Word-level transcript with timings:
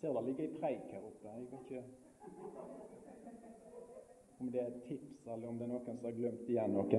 ser 0.00 0.12
det 0.14 0.22
ligger 0.26 0.44
ei 0.44 0.50
preik 0.60 0.90
her 0.92 1.00
oppe. 1.00 1.28
Jeg 1.28 1.40
vet 1.40 1.52
ikke 1.60 1.82
om 4.40 4.50
det 4.52 4.60
er 4.60 4.66
et 4.66 4.82
tips, 4.88 5.14
eller 5.32 5.48
om 5.48 5.56
det 5.56 5.64
er 5.64 5.70
noen 5.70 5.84
som 5.84 5.96
har 6.04 6.16
glemt 6.16 6.50
igjen 6.52 6.74
noe. 6.76 6.98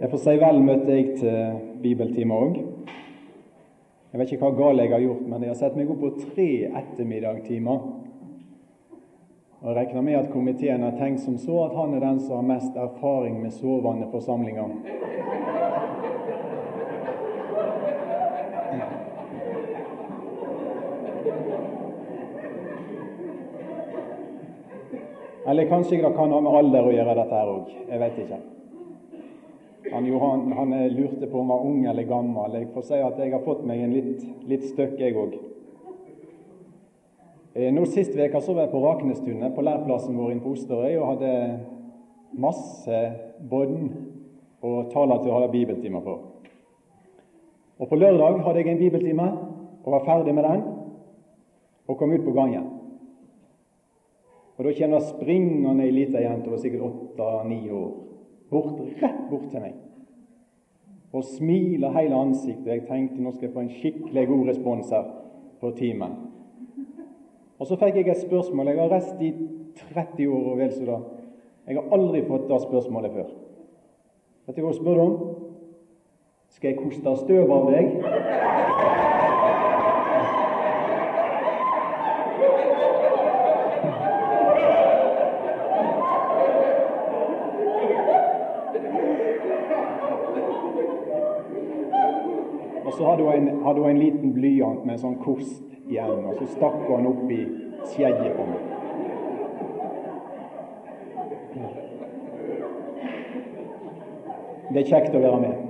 Jeg 0.00 0.10
får 0.10 0.22
si 0.24 0.36
vel 0.40 0.62
møtte 0.64 0.96
jeg 0.96 1.18
til 1.20 1.36
bibeltime 1.82 2.38
òg. 2.46 2.56
Jeg 4.14 4.20
vet 4.22 4.32
ikke 4.32 4.46
hva 4.46 4.56
galt 4.56 4.80
jeg 4.80 4.94
har 4.94 5.04
gjort, 5.04 5.26
men 5.28 5.42
jeg 5.42 5.52
har 5.52 5.60
sett 5.60 5.76
meg 5.76 5.92
opp 5.92 6.00
på 6.00 6.10
tre 6.22 6.48
ettermiddagstimer. 6.80 7.78
Og 9.64 9.70
Jeg 9.70 9.76
regner 9.76 10.02
med 10.04 10.18
at 10.18 10.32
komiteen 10.32 10.82
har 10.84 10.96
tenkt 11.00 11.22
som 11.24 11.36
så 11.40 11.64
at 11.66 11.76
han 11.76 11.94
er 11.96 12.00
den 12.04 12.20
som 12.20 12.36
har 12.36 12.48
mest 12.48 12.76
erfaring 12.76 13.42
med 13.42 13.52
sovende 13.52 14.08
forsamlinger. 14.12 14.72
Eller 25.46 25.68
kanskje 25.68 25.96
det 25.96 26.16
kan 26.16 26.32
ha 26.32 26.40
med 26.40 26.58
alder 26.58 26.88
å 26.88 26.92
gjøre, 26.92 27.14
dette 27.18 27.38
her 27.38 27.50
òg. 27.52 27.72
Jeg 27.88 28.00
vet 28.00 28.20
ikke. 28.24 28.38
Han, 29.92 30.06
Johan, 30.08 30.52
han 30.56 30.70
lurte 30.94 31.26
på 31.28 31.40
om 31.40 31.50
han 31.50 31.58
var 31.58 31.66
ung 31.68 31.82
eller 31.86 32.06
gammel. 32.08 32.54
Jeg 32.56 32.70
får 32.72 32.86
si 32.88 33.00
at 33.04 33.18
jeg 33.20 33.34
har 33.34 33.44
fått 33.44 33.66
meg 33.68 33.82
en 33.84 33.92
litt, 33.92 34.22
litt 34.48 34.64
støkk, 34.70 34.96
jeg 34.98 35.16
òg. 35.20 35.36
Eh, 37.54 37.68
nå 37.70 37.84
Sist 37.86 38.16
uke 38.16 38.40
var 38.40 38.62
jeg 38.64 38.72
på 38.72 38.82
Raknestunet, 38.82 39.54
på 39.54 39.62
lærplassen 39.62 40.16
vår 40.18 40.32
inne 40.32 40.42
på 40.42 40.54
Osterøy, 40.56 40.96
og 40.96 41.10
hadde 41.12 41.34
masse 42.40 43.02
bånd 43.50 43.92
og 44.64 44.88
taler 44.90 45.20
til 45.20 45.30
å 45.30 45.42
ha 45.42 45.50
bibeltimer 45.52 46.02
på. 46.02 46.16
Og 47.78 47.90
På 47.90 47.98
lørdag 47.98 48.40
hadde 48.46 48.62
jeg 48.62 48.72
en 48.72 48.80
bibeltime 48.80 49.28
og 49.84 49.92
var 49.92 50.06
ferdig 50.06 50.34
med 50.34 50.46
den 50.48 50.64
og 51.86 51.98
kom 51.98 52.12
ut 52.14 52.24
på 52.24 52.32
gangen. 52.32 52.73
Og 54.56 54.64
Da 54.64 54.72
kommer 54.72 54.98
det 54.98 55.08
springende 55.08 55.82
ei 55.82 55.90
lita 55.90 56.20
jente, 56.22 56.50
var 56.50 56.60
sikkert 56.62 56.82
åtte-ni 56.86 57.70
år, 57.70 57.90
bort, 58.50 58.80
rett 59.02 59.24
bort 59.30 59.48
til 59.50 59.60
meg. 59.60 59.74
Og 61.12 61.24
smiler 61.24 61.94
hele 61.94 62.14
ansiktet. 62.14 62.66
Jeg 62.66 62.86
tenkte 62.86 63.22
nå 63.22 63.32
skal 63.32 63.48
jeg 63.48 63.54
få 63.54 63.64
en 63.64 63.74
skikkelig 63.80 64.26
god 64.28 64.48
respons 64.48 64.90
her 64.90 65.10
på 65.60 65.70
timen. 65.78 66.14
Og 67.58 67.66
så 67.66 67.78
fikk 67.78 67.96
jeg 67.96 68.08
et 68.08 68.22
spørsmål. 68.22 68.66
Jeg 68.66 68.80
har 68.80 68.94
reist 68.94 69.22
i 69.22 69.32
30 69.94 70.28
år 70.28 70.50
og 70.52 70.58
vel 70.58 70.72
så 70.74 70.86
da. 70.86 70.98
Jeg 71.66 71.78
har 71.78 71.94
aldri 71.96 72.22
fått 72.26 72.48
det 72.50 72.60
spørsmålet 72.62 73.14
før. 73.14 73.30
Vet 74.46 74.56
du 74.56 74.62
hva 74.62 74.70
hun 74.70 74.78
spør 74.78 75.02
om? 75.04 75.14
Skal 76.54 76.70
jeg 76.70 76.82
koste 76.82 77.16
støv 77.22 77.50
av 77.50 77.70
deg? 77.72 77.86
Og 92.84 92.92
så 92.92 93.04
hadde 93.04 93.22
hun, 93.22 93.48
en, 93.48 93.62
hadde 93.64 93.80
hun 93.80 93.90
en 93.90 93.98
liten 93.98 94.32
blyant 94.36 94.84
med 94.84 94.96
en 94.96 95.02
sånn 95.06 95.20
kost 95.24 95.62
igjen, 95.88 96.24
og 96.28 96.36
så 96.38 96.48
stakk 96.52 96.82
hun 96.88 97.08
opp 97.08 97.30
i 97.32 97.42
skjegget 97.94 98.36
på 98.36 98.48
meg. 98.48 98.70
Det 104.74 104.82
er 104.82 104.88
kjekt 104.90 105.14
å 105.14 105.22
være 105.22 105.40
med. 105.40 105.60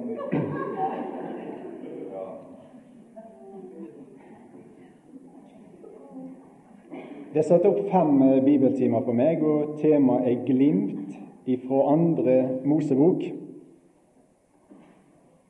Det 7.35 7.43
er 7.43 7.47
satt 7.49 7.65
opp 7.67 7.81
fem 7.91 8.21
eh, 8.23 8.43
bibeltimer 8.47 9.03
for 9.03 9.19
meg, 9.19 9.43
og 9.43 9.75
temaet 9.81 10.29
er 10.31 10.45
'Glimt' 10.47 11.17
ifra 11.51 11.81
andre 11.93 12.37
Mosebok. 12.65 13.25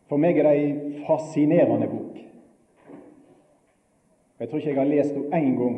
For 0.08 0.16
meg 0.16 0.38
er 0.38 0.48
det 0.48 0.54
ei 0.56 0.83
fascinerende 1.06 1.88
bok. 1.88 2.20
Jeg 4.40 4.48
tror 4.48 4.58
ikke 4.58 4.70
jeg 4.70 4.78
har 4.78 4.90
lest 4.90 5.14
henne 5.14 5.36
én 5.38 5.56
gang 5.58 5.76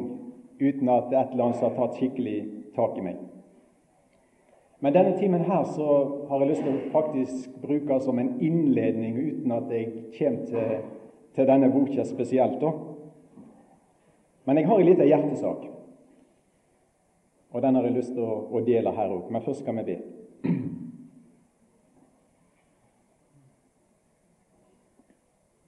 uten 0.61 0.89
at 0.89 1.13
et 1.13 1.33
eller 1.33 1.45
annet 1.45 1.65
har 1.65 1.75
tatt 1.77 1.99
skikkelig 1.99 2.37
tak 2.77 2.97
i 2.99 3.05
meg. 3.05 3.19
Men 4.81 4.93
denne 4.93 5.17
timen 5.19 5.45
her 5.45 5.65
så 5.65 5.87
har 6.29 6.41
jeg 6.41 6.51
lyst 6.51 6.65
til 6.65 6.75
å 6.75 6.91
faktisk 6.93 7.61
bruke 7.63 8.01
som 8.05 8.19
en 8.19 8.35
innledning, 8.41 9.17
uten 9.17 9.53
at 9.57 9.71
jeg 9.73 9.93
kommer 10.19 10.51
til, 10.51 10.75
til 11.37 11.49
denne 11.49 11.71
boka 11.73 12.05
spesielt. 12.05 12.61
da. 12.61 12.73
Men 14.45 14.59
jeg 14.59 14.69
har 14.69 14.81
en 14.81 14.87
liten 14.87 15.09
hjertesak, 15.09 15.65
og 17.51 17.63
den 17.63 17.75
har 17.75 17.89
jeg 17.89 17.97
lyst 17.97 18.13
til 18.15 18.23
å, 18.25 18.37
å 18.53 18.61
dele 18.67 18.93
her 18.93 19.15
òg. 19.17 19.31
Men 19.33 19.43
først 19.43 19.65
skal 19.65 19.81
vi 19.81 19.87
be. 19.89 19.97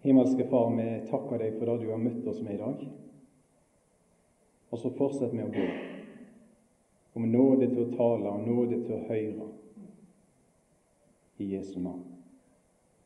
Himmelske 0.08 0.44
Far, 0.44 0.70
vi 0.76 1.06
takker 1.10 1.36
deg 1.36 1.58
for 1.58 1.68
det 1.68 1.82
du 1.82 1.90
har 1.92 1.98
møtt 2.00 2.24
oss 2.30 2.38
med 2.40 2.54
i 2.54 2.60
dag. 2.62 2.84
Og 4.72 4.80
så 4.80 4.88
fortsett 4.96 5.34
med 5.36 5.44
å 5.44 5.52
be 5.52 5.66
om 7.12 7.26
nåde 7.28 7.66
til 7.68 7.82
å 7.82 7.90
tale 7.92 8.30
og 8.32 8.46
nåde 8.46 8.78
til 8.86 8.94
å 8.96 9.00
høre. 9.04 9.48
I 11.44 11.48
Jesu 11.50 11.76
navn. 11.84 12.06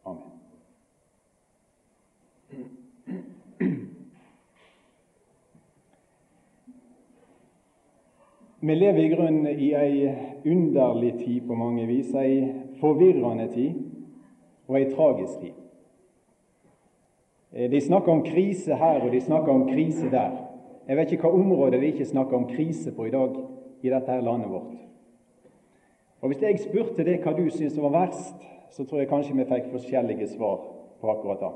Amen. 0.06 0.30
Vi 8.62 8.76
lever 8.78 9.02
i 9.02 9.10
grunnen 9.16 9.50
i 9.50 9.72
ei 9.74 10.06
underlig 10.54 11.16
tid 11.24 11.50
på 11.50 11.58
mange 11.58 11.90
vis, 11.90 12.14
ei 12.14 12.46
forvirrende 12.78 13.50
tid 13.50 13.82
og 14.70 14.78
ei 14.78 14.86
tragisk 14.94 15.42
tid. 15.42 15.61
De 17.52 17.80
snakker 17.80 18.12
om 18.12 18.22
krise 18.24 18.74
her, 18.74 19.02
og 19.02 19.12
de 19.12 19.20
snakker 19.20 19.52
om 19.52 19.66
krise 19.68 20.10
der. 20.10 20.38
Jeg 20.88 20.96
vet 20.96 21.12
ikke 21.12 21.28
hva 21.28 21.40
område 21.40 21.80
de 21.80 21.90
ikke 21.92 22.06
snakker 22.08 22.36
om 22.36 22.48
krise 22.48 22.92
på 22.96 23.06
i 23.06 23.12
dag 23.12 23.36
i 23.82 23.90
dette 23.92 24.12
her 24.12 24.24
landet 24.24 24.50
vårt. 24.50 24.78
Og 26.22 26.30
Hvis 26.30 26.42
jeg 26.42 26.60
spurte 26.62 27.04
deg 27.04 27.20
hva 27.22 27.34
du 27.36 27.44
syns 27.50 27.76
var 27.82 27.92
verst, 27.92 28.48
så 28.70 28.84
tror 28.84 29.02
jeg 29.02 29.10
kanskje 29.10 29.36
vi 29.36 29.46
fikk 29.50 29.70
forskjellige 29.72 30.28
svar 30.32 30.60
på 31.00 31.10
akkurat 31.10 31.42
det. 31.42 31.52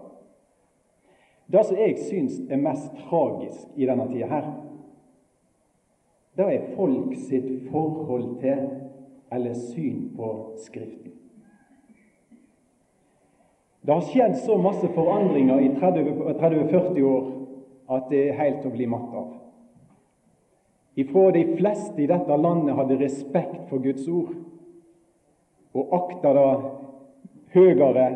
Det 1.53 1.63
som 1.67 1.79
jeg 1.79 1.99
syns 2.03 2.41
er 2.51 2.61
mest 2.61 2.91
tragisk 3.07 3.69
i 3.77 3.87
denne 3.87 4.09
tida 4.11 4.27
her, 4.27 4.49
det 6.37 6.49
er 6.53 6.73
folk 6.77 7.15
sitt 7.29 7.71
forhold 7.71 8.41
til 8.43 8.67
eller 9.33 9.55
syn 9.55 10.11
på 10.17 10.33
Skriften. 10.61 11.13
Det 13.87 13.93
har 13.93 14.01
skjedd 14.03 14.33
så 14.43 14.57
masse 14.59 14.89
forandringer 14.97 15.61
i 15.63 15.69
30-40 15.79 17.03
år 17.07 17.27
at 17.95 18.09
det 18.11 18.23
er 18.25 18.41
helt 18.41 18.65
å 18.67 18.73
bli 18.75 18.89
matt 18.91 19.13
av. 19.15 19.29
Ifra 20.99 21.29
de 21.31 21.45
fleste 21.55 22.03
i 22.03 22.09
dette 22.11 22.39
landet 22.41 22.75
hadde 22.75 22.97
respekt 22.99 23.69
for 23.71 23.85
Guds 23.85 24.09
ord 24.11 24.33
og 25.77 25.95
akta 25.95 26.33
det 26.35 26.49
høyere, 27.55 28.09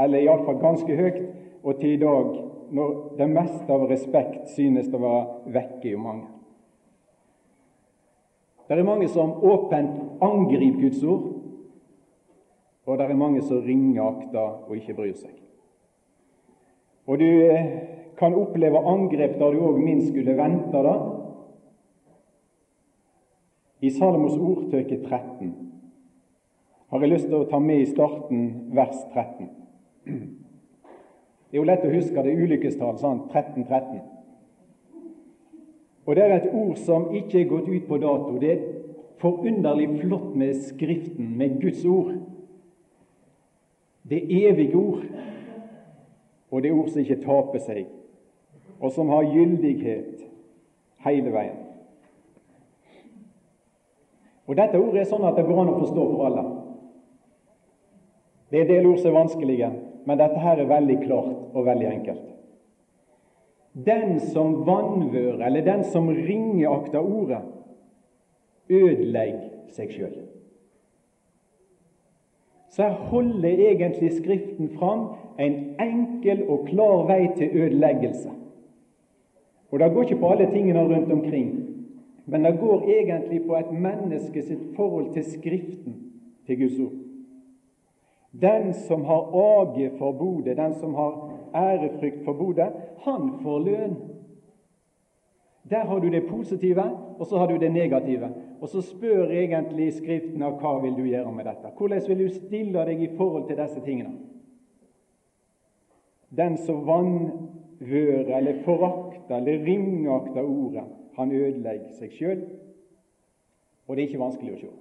eller 0.00 0.24
iallfall 0.24 0.58
ganske 0.58 0.96
høyt, 0.98 1.20
og 1.62 1.78
til 1.78 1.94
i 1.94 2.00
dag, 2.02 2.34
når 2.74 2.94
det 3.18 3.28
meste 3.30 3.70
av 3.70 3.86
respekt 3.90 4.50
synes 4.56 4.88
å 4.90 4.98
være 4.98 5.52
vekke 5.54 5.92
i 5.92 6.00
mange. 6.00 6.26
Det 8.66 8.80
er 8.80 8.88
mange 8.88 9.06
som 9.12 9.36
åpent 9.44 10.24
angriper 10.24 10.88
Guds 10.88 11.04
ord, 11.04 11.33
og 12.86 12.98
det 12.98 13.06
er 13.08 13.16
mange 13.16 13.42
som 13.42 13.62
ringeakter 13.64 14.68
og 14.68 14.76
ikke 14.76 14.94
bryr 14.94 15.14
seg. 15.16 15.32
Og 17.06 17.20
du 17.20 17.28
kan 18.18 18.34
oppleve 18.34 18.80
angrep 18.88 19.38
der 19.40 19.52
du 19.52 19.64
òg 19.66 19.80
minst 19.80 20.08
skulle 20.12 20.36
vente 20.38 20.82
det. 20.86 20.96
I 23.84 23.90
Salomos 23.90 24.36
ordtøke 24.36 25.02
13 25.02 25.54
har 26.90 27.00
jeg 27.00 27.10
lyst 27.10 27.26
til 27.26 27.40
å 27.40 27.48
ta 27.50 27.58
med 27.58 27.82
i 27.82 27.90
starten 27.90 28.44
vers 28.76 29.00
13. 29.12 29.48
Det 30.04 31.58
er 31.58 31.60
jo 31.60 31.68
lett 31.68 31.84
å 31.86 31.90
huske 31.92 32.22
det 32.22 32.34
ulykkestall, 32.34 32.96
sant? 32.98 33.26
13, 33.32 33.64
13. 33.66 34.00
Og 36.06 36.16
det 36.16 36.24
er 36.24 36.36
et 36.36 36.48
ord 36.52 36.76
som 36.84 37.08
ikke 37.16 37.40
er 37.40 37.50
gått 37.50 37.68
ut 37.68 37.86
på 37.88 37.98
dato. 38.02 38.36
Det 38.40 38.50
er 38.52 38.64
forunderlig 39.22 39.88
flott 40.00 40.34
med 40.36 40.56
Skriften, 40.68 41.36
med 41.38 41.60
Guds 41.62 41.84
ord. 41.84 42.14
Det 44.10 44.48
evige 44.48 44.76
ord, 44.76 45.04
og 46.50 46.62
det 46.62 46.72
ord 46.72 46.88
som 46.88 47.00
ikke 47.00 47.22
taper 47.22 47.62
seg, 47.64 47.86
og 48.80 48.92
som 48.92 49.08
har 49.08 49.30
gyldighet 49.32 50.26
hele 51.06 51.32
veien. 51.32 51.62
Og 54.44 54.58
Dette 54.58 54.76
ordet 54.76 55.00
er 55.02 55.08
sånn 55.08 55.24
at 55.24 55.38
det 55.38 55.46
går 55.48 55.62
an 55.62 55.72
å 55.72 55.78
forstå 55.80 56.04
for 56.10 56.26
alle. 56.28 56.44
Det 58.52 58.60
er 58.60 58.66
en 58.66 58.72
del 58.74 58.90
ord 58.90 59.00
som 59.00 59.10
er 59.10 59.18
vanskelige, 59.22 59.70
men 60.04 60.20
dette 60.20 60.42
her 60.42 60.60
er 60.60 60.68
veldig 60.68 60.98
klart 61.06 61.56
og 61.56 61.64
veldig 61.66 61.88
enkelt. 61.88 62.26
Den 63.74 64.20
som 64.20 64.60
vanvører, 64.68 65.40
eller 65.46 65.64
den 65.66 65.82
som 65.90 66.12
ringeakter 66.12 67.00
ordet, 67.00 67.40
ødelegger 68.70 69.72
seg 69.74 69.96
sjøl. 69.96 70.14
Så 72.74 72.88
holder 72.88 73.48
egentlig 73.48 74.12
Skriften 74.12 74.70
fram 74.78 75.06
en 75.38 75.54
enkel 75.80 76.40
og 76.48 76.64
klar 76.66 77.04
vei 77.06 77.28
til 77.36 77.50
ødeleggelse. 77.54 78.30
Og 79.70 79.78
Det 79.80 79.92
går 79.92 80.02
ikke 80.02 80.16
på 80.20 80.30
alle 80.30 80.50
tingene 80.50 80.82
rundt 80.82 81.12
omkring, 81.12 81.52
men 82.26 82.44
det 82.44 82.58
går 82.60 82.82
egentlig 82.82 83.46
på 83.46 83.56
et 83.56 83.72
menneske 83.72 84.42
sitt 84.42 84.74
forhold 84.76 85.12
til 85.12 85.24
Skriften, 85.24 85.94
til 86.46 86.58
Guds 86.58 86.78
ord. 86.78 86.98
Den 88.42 88.72
som 88.72 89.04
har 89.04 89.30
age 89.34 89.90
for 89.98 90.12
bodet, 90.12 90.56
den 90.56 90.74
som 90.74 90.94
har 90.94 91.30
ærefrykt 91.54 92.24
for 92.24 92.32
bodet, 92.32 92.72
han 93.04 93.30
får 93.42 93.58
lønn. 93.58 93.96
Der 95.70 95.84
har 95.84 95.98
du 95.98 96.08
det 96.08 96.26
positive, 96.26 96.90
og 97.18 97.26
så 97.26 97.38
har 97.38 97.46
du 97.46 97.56
det 97.56 97.72
negative. 97.72 98.30
Og 98.60 98.68
så 98.68 98.82
spør 98.82 99.32
egentlig 99.34 99.90
Skriften 99.96 100.42
av 100.42 100.60
hva 100.60 100.76
vil 100.82 100.94
du 100.96 101.04
gjøre 101.08 101.32
med 101.34 101.48
dette. 101.48 101.72
Hvordan 101.76 102.06
vil 102.08 102.22
du 102.22 102.28
stille 102.32 102.84
deg 102.86 103.02
i 103.02 103.10
forhold 103.16 103.48
til 103.48 103.58
disse 103.60 103.82
tingene? 103.84 104.14
Den 106.34 106.56
som 106.58 106.86
vanvører 106.86 108.30
eller 108.38 108.62
forakter 108.64 109.36
eller 109.36 109.64
ringakter 109.66 110.42
ordet, 110.42 110.86
han 111.14 111.32
ødelegger 111.32 111.92
seg 111.98 112.14
sjøl. 112.16 112.40
Og 113.86 113.96
det 113.96 114.02
er 114.02 114.08
ikke 114.08 114.22
vanskelig 114.24 114.54
å 114.54 114.62
se. 114.62 114.72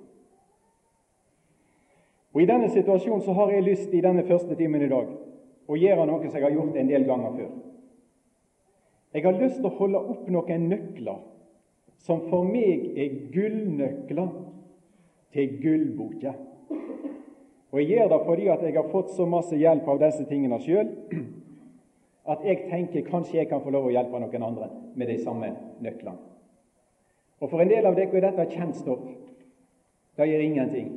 Og 2.33 2.41
I 2.41 2.49
denne 2.49 2.69
situasjonen 2.73 3.21
så 3.21 3.35
har 3.37 3.51
jeg 3.53 3.67
lyst 3.67 3.93
i 3.93 4.01
denne 4.01 4.23
første 4.25 4.55
timen 4.57 4.81
i 4.81 4.89
dag 4.89 5.11
å 5.69 5.77
gjøre 5.77 6.07
noe 6.09 6.23
som 6.25 6.39
jeg 6.39 6.47
har 6.47 6.55
gjort 6.55 6.79
en 6.79 6.89
del 6.89 7.05
ganger 7.05 7.35
før. 7.37 7.51
Jeg 9.13 9.25
har 9.27 9.37
lyst 9.37 9.59
til 9.59 9.69
å 9.69 9.77
holde 9.77 10.01
opp 10.15 10.29
noen 10.33 10.65
nøkler 10.71 11.19
som 12.03 12.25
for 12.29 12.47
meg 12.47 12.89
er 12.99 13.13
gullnøkler 13.33 14.33
til 15.33 15.55
gullboka. 15.63 16.33
Og 17.73 17.79
Jeg 17.81 17.89
gjør 17.89 18.11
det 18.11 18.19
fordi 18.25 18.47
at 18.53 18.63
jeg 18.63 18.75
har 18.75 18.91
fått 18.91 19.15
så 19.15 19.25
masse 19.25 19.57
hjelp 19.57 19.87
av 19.89 20.01
disse 20.03 20.25
tingene 20.29 20.59
sjøl 20.61 20.91
at 22.29 22.43
jeg 22.45 22.67
tenker 22.69 23.07
kanskje 23.07 23.39
jeg 23.39 23.49
kan 23.49 23.63
få 23.63 23.71
lov 23.73 23.89
å 23.89 23.91
hjelpe 23.91 24.19
noen 24.19 24.45
andre 24.45 24.69
med 24.95 25.09
de 25.09 25.17
samme 25.23 25.49
nøklene. 25.83 26.19
Og 27.43 27.49
For 27.49 27.59
en 27.59 27.71
del 27.71 27.85
av 27.85 27.97
dere 27.97 28.15
er 28.15 28.29
dette 28.29 28.45
kjent 28.53 28.77
stoff. 28.79 29.03
Det 30.15 30.27
gjør 30.29 30.43
ingenting. 30.45 30.91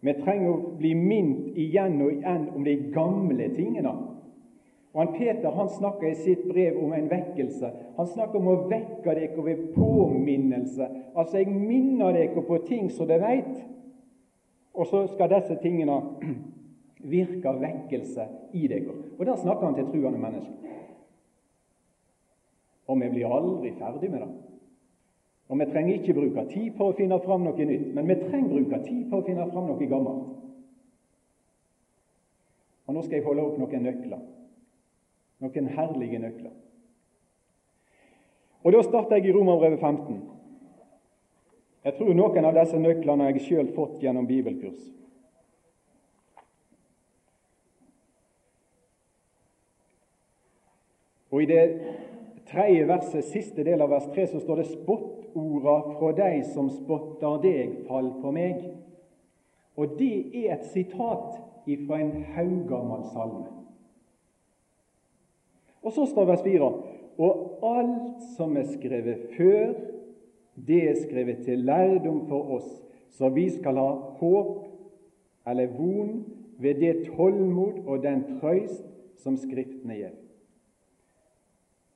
Vi 0.00 0.14
trenger 0.16 0.48
å 0.50 0.72
bli 0.80 0.94
minnet 0.96 1.58
igjen 1.60 2.00
og 2.02 2.14
igjen 2.16 2.48
om 2.56 2.64
de 2.66 2.74
gamle 2.94 3.50
tingene. 3.54 3.92
Og 4.92 5.00
han 5.04 5.12
Peter 5.14 5.50
han 5.54 5.68
snakker 5.68 6.08
i 6.08 6.14
sitt 6.18 6.48
brev 6.48 6.78
om 6.82 6.92
en 6.92 7.10
vekkelse. 7.10 7.68
Han 7.96 8.08
snakker 8.10 8.40
om 8.40 8.48
å 8.50 8.56
vekke 8.70 9.14
dere 9.14 9.44
ved 9.46 9.68
påminnelse. 9.74 10.88
Altså, 11.14 11.38
jeg 11.38 11.52
minner 11.52 12.16
dere 12.16 12.42
på 12.42 12.58
ting 12.66 12.90
som 12.90 13.06
dere 13.06 13.22
veit, 13.22 13.60
og 14.74 14.88
så 14.90 15.04
skal 15.12 15.30
disse 15.30 15.58
tingene 15.62 16.00
virke 17.14 17.54
vekkelse 17.60 18.26
i 18.58 18.66
dere. 18.70 18.96
Og 19.18 19.22
der 19.26 19.38
snakker 19.38 19.68
han 19.68 19.78
til 19.78 19.86
truende 19.92 20.18
mennesker. 20.18 20.56
Og 22.90 22.98
vi 22.98 23.12
blir 23.12 23.30
aldri 23.30 23.70
ferdig 23.78 24.10
med 24.10 24.24
det. 24.24 24.30
Og 25.50 25.58
vi 25.58 25.66
trenger 25.70 25.94
ikke 25.94 26.14
bruke 26.14 26.46
tid 26.50 26.74
på 26.78 26.90
å 26.90 26.96
finne 26.98 27.18
fram 27.22 27.46
noe 27.46 27.66
nytt, 27.66 27.88
men 27.94 28.10
vi 28.10 28.18
trenger 28.24 28.50
bruke 28.50 28.82
tid 28.86 29.06
på 29.10 29.18
å 29.18 29.24
finne 29.26 29.46
fram 29.50 29.70
noe 29.70 29.86
gammelt. 29.90 30.36
Og 32.86 32.94
Nå 32.94 33.02
skal 33.06 33.20
jeg 33.20 33.26
holde 33.26 33.46
opp 33.46 33.58
noen 33.58 33.86
nøkler. 33.86 34.22
Noen 35.40 35.68
herlige 35.72 36.18
nøkler. 36.18 36.52
Og 38.64 38.72
Da 38.72 38.82
starter 38.82 39.16
jeg 39.16 39.26
i 39.26 39.32
Romerbrevet 39.32 39.80
15. 39.80 40.20
Jeg 41.84 41.94
tror 41.96 42.12
noen 42.14 42.44
av 42.44 42.56
disse 42.58 42.78
nøklene 42.78 43.24
har 43.24 43.32
jeg 43.32 43.46
sjøl 43.46 43.70
fått 43.72 44.02
gjennom 44.02 44.26
bibelkurs. 44.28 44.82
Og 51.30 51.42
I 51.42 51.46
det 51.46 51.64
tredje 52.50 52.84
verset, 52.88 53.24
siste 53.24 53.64
del 53.64 53.80
av 53.80 53.94
vers 53.94 54.10
3, 54.12 54.26
så 54.26 54.40
står 54.40 54.56
det 54.56 54.66
'spottorda 54.66 55.76
fra 55.96 56.12
de 56.12 56.44
som 56.44 56.70
spotter 56.70 57.42
deg, 57.42 57.86
fall 57.88 58.12
på 58.20 58.30
meg'. 58.30 58.76
Og 59.76 59.98
det 59.98 60.46
er 60.46 60.54
et 60.54 60.64
sitat 60.64 61.40
fra 61.86 62.00
en 62.00 62.24
haugammal 62.34 63.04
salme. 63.12 63.59
Og 65.82 65.92
så 65.92 66.06
står 66.06 66.28
vers 66.28 66.42
4.: 66.44 66.72
Og 67.18 67.58
alt 67.62 68.22
som 68.36 68.56
er 68.56 68.68
skrevet 68.68 69.26
før, 69.36 69.74
det 70.66 70.80
er 70.90 71.02
skrevet 71.02 71.44
til 71.44 71.58
lærdom 71.58 72.26
for 72.28 72.56
oss, 72.56 72.70
så 73.10 73.28
vi 73.28 73.48
skal 73.50 73.76
ha 73.80 73.90
håp 74.20 74.66
eller 75.46 75.66
von 75.76 76.24
ved 76.58 76.74
det 76.74 77.10
tålmod 77.16 77.86
og 77.86 78.02
den 78.02 78.24
trøyst 78.40 78.84
som 79.16 79.36
Skriftene 79.36 79.96
gir 79.96 80.18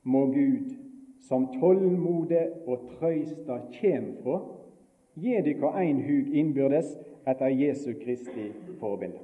må 0.05 0.25
Gud, 0.25 0.75
som 1.21 1.47
tålmodet 1.59 2.67
og 2.69 2.89
trøysta 2.97 3.57
kjem 3.73 4.11
fra, 4.21 4.39
gi 5.17 5.39
dykk 5.47 5.63
ein 5.71 6.03
hug 6.05 6.33
innbyrdes 6.37 6.91
etter 7.25 7.49
Jesu 7.49 7.95
Kristi 7.97 8.51
forbilde. 8.79 9.23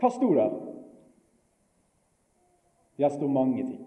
Hva 0.00 0.10
sto 0.10 0.32
der? 0.34 0.56
Det 2.96 3.10
står 3.10 3.28
mange 3.28 3.62
ting. 3.62 3.82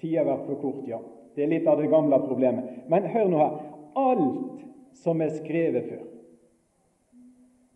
Tida 0.00 0.22
har 0.22 0.30
vært 0.30 0.46
for 0.48 0.60
kort, 0.62 0.84
ja. 0.88 1.00
Det 1.36 1.44
er 1.44 1.52
litt 1.52 1.68
av 1.70 1.78
det 1.78 1.90
gamle 1.92 2.18
problemet. 2.24 2.86
Men 2.90 3.08
hør 3.12 3.28
nå 3.30 3.42
her. 3.42 3.58
Alt 4.00 4.64
som 4.96 5.20
er 5.22 5.32
skrevet 5.34 5.88
før, 5.90 6.06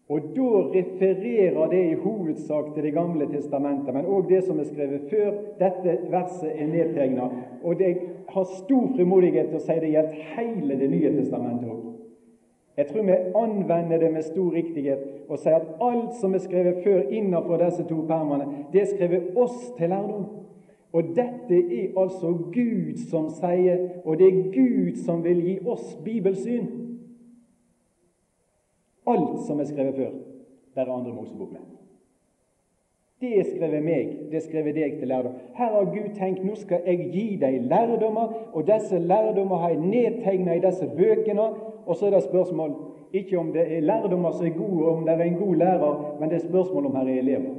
og 0.09 0.21
Da 0.37 0.51
refererer 0.75 1.71
det 1.71 1.91
i 1.91 1.95
hovedsak 1.95 2.75
til 2.75 2.83
Det 2.83 2.93
gamle 2.93 3.27
testamentet, 3.27 3.95
men 3.95 4.05
òg 4.05 4.29
det 4.29 4.45
som 4.45 4.61
er 4.61 4.69
skrevet 4.69 5.09
før 5.11 5.33
dette 5.59 5.99
verset 6.11 6.53
er 6.53 6.69
nedtegna. 6.69 7.31
Og 7.65 7.81
jeg 7.81 7.97
har 8.29 8.45
stor 8.45 8.89
frimodighet 8.97 9.49
til 9.49 9.57
å 9.59 9.65
si 9.65 9.79
det 9.81 9.95
gjelder 9.95 10.31
hele 10.37 10.79
Det 10.79 10.91
nye 10.91 11.13
testamentet 11.17 11.71
òg. 11.71 11.94
Jeg 12.77 12.87
tror 12.87 13.03
vi 13.03 13.13
anvender 13.39 13.99
det 13.99 14.13
med 14.13 14.23
stor 14.23 14.51
riktighet 14.53 15.05
og 15.29 15.39
sier 15.39 15.61
at 15.61 15.83
alt 15.83 16.17
som 16.19 16.35
er 16.35 16.43
skrevet 16.43 16.81
før 16.83 17.05
innenfor 17.07 17.61
disse 17.63 17.85
to 17.87 18.01
permene, 18.09 18.65
det 18.73 18.83
er 18.83 18.91
skrevet 18.91 19.37
oss 19.39 19.71
til 19.79 19.95
lærdom. 19.95 20.25
Og 20.95 21.15
dette 21.15 21.59
er 21.59 21.99
altså 21.99 22.33
Gud 22.55 22.99
som 23.11 23.31
sier, 23.35 24.03
og 24.05 24.19
det 24.19 24.29
er 24.31 24.43
Gud 24.55 24.99
som 25.05 25.23
vil 25.25 25.43
gi 25.43 25.57
oss 25.67 25.95
bibelsyn. 26.05 26.67
Alt 29.07 29.41
som 29.47 29.61
er 29.61 29.71
skrevet 29.71 29.95
før, 29.95 30.13
der 30.75 30.87
er 30.87 30.95
andre 30.95 31.15
Mosebok 31.15 31.53
med. 31.53 31.74
Det 33.21 33.31
er 33.39 33.45
skrevet 33.47 33.85
meg, 33.85 34.09
det 34.31 34.37
er 34.37 34.43
skrevet 34.45 34.75
deg 34.75 34.97
til 34.99 35.09
lærdom. 35.09 35.37
Her 35.55 35.71
har 35.71 35.91
Gud 35.93 36.09
tenkt 36.19 36.43
nå 36.45 36.57
skal 36.59 36.83
jeg 36.87 37.11
gi 37.15 37.27
deg 37.41 37.61
lærdommer, 37.71 38.33
og 38.53 38.67
disse 38.69 38.99
lærdommer 38.99 39.63
har 39.63 39.75
jeg 39.75 39.85
nedtegna 39.85 40.57
i 40.57 40.65
disse 40.65 40.89
bøkene. 40.97 41.47
Og 41.87 41.97
så 41.97 42.07
er 42.07 42.17
det 42.17 42.25
spørsmål 42.27 42.75
ikke 43.15 43.39
om 43.39 43.53
det 43.55 43.65
er 43.77 43.87
lærdommer 43.87 44.33
som 44.35 44.47
er 44.47 44.57
gode, 44.59 44.89
om 44.89 45.05
det 45.07 45.15
er 45.15 45.23
en 45.23 45.39
god 45.39 45.55
lærer, 45.55 46.17
men 46.21 46.31
det 46.31 46.37
er 46.37 46.49
spørsmål 46.49 46.87
om 46.87 46.97
her 46.97 47.13
er 47.13 47.21
elever. 47.23 47.55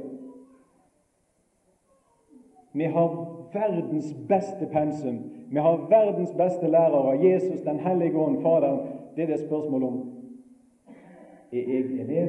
Vi 2.76 2.84
har 2.84 3.08
verdens 3.52 4.14
beste 4.28 4.68
pensum. 4.72 5.18
Vi 5.50 5.58
har 5.58 5.86
verdens 5.88 6.30
beste 6.36 6.66
lærere. 6.66 7.24
Jesus, 7.24 7.60
Den 7.60 7.80
hellige 7.80 8.18
ånd, 8.18 8.42
Faderen. 8.42 8.80
Det 9.16 9.22
er 9.22 9.26
det 9.26 9.46
spørsmål 9.46 9.82
om 9.82 10.12
er 11.52 11.56
jeg 11.56 11.84
elev? 12.00 12.28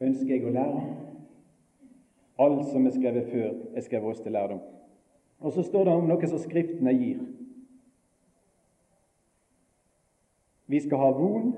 Ønsker 0.00 0.34
jeg 0.34 0.46
å 0.46 0.54
lære? 0.54 1.07
Alt 2.38 2.68
som 2.70 2.86
er 2.86 2.94
skrevet 2.94 3.30
før, 3.32 3.50
er 3.74 3.82
skrevet 3.82 4.12
oss 4.12 4.20
til 4.20 4.32
lærdom. 4.32 4.60
Og 5.40 5.52
så 5.52 5.62
står 5.62 5.84
det 5.84 5.94
om 5.94 6.06
noe 6.06 6.30
som 6.30 6.38
Skriftene 6.38 6.94
gir. 6.94 7.18
Vi 10.68 10.80
skal 10.84 11.00
ha 11.00 11.10
von 11.16 11.52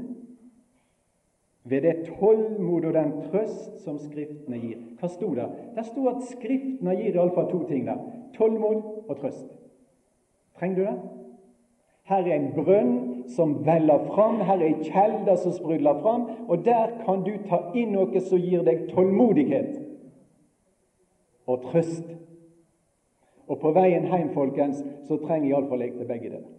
ved 1.64 1.82
det 1.82 1.96
tålmod 2.06 2.84
og 2.88 2.94
den 2.94 3.12
trøst 3.28 3.80
som 3.84 3.98
Skriftene 4.00 4.60
gir. 4.60 4.78
Hva 5.00 5.08
sto 5.12 5.32
der? 5.36 5.52
Der 5.76 5.84
sto 5.84 6.06
at 6.08 6.22
Skriftene 6.30 6.96
gir 6.96 7.16
iallfall 7.16 7.50
to 7.50 7.64
ting 7.68 7.88
der. 7.88 8.00
Tålmod 8.36 8.82
og 9.08 9.16
trøst. 9.18 9.48
Trenger 10.58 10.76
du 10.76 10.82
det? 10.86 10.96
Her 12.10 12.26
er 12.26 12.34
en 12.34 12.52
brønn 12.56 12.94
som 13.28 13.58
veller 13.66 14.06
fram, 14.08 14.40
her 14.42 14.58
er 14.58 14.66
ei 14.66 14.88
kjelde 14.88 15.36
som 15.38 15.52
sprudler 15.54 16.00
fram, 16.02 16.24
og 16.48 16.64
der 16.64 16.96
kan 17.04 17.22
du 17.22 17.36
ta 17.46 17.60
inn 17.78 17.92
noe 17.94 18.20
som 18.24 18.40
gir 18.40 18.64
deg 18.66 18.88
tålmodighet 18.90 19.89
og 21.50 21.62
trøst. 21.62 22.04
Og 23.50 23.58
på 23.58 23.72
veien 23.74 24.06
hjem, 24.06 24.32
folkens, 24.34 24.82
så 25.08 25.18
trenger 25.18 25.50
iallfall 25.50 25.82
jeg 25.82 25.96
til 25.96 26.06
begge 26.06 26.30
deler. 26.30 26.50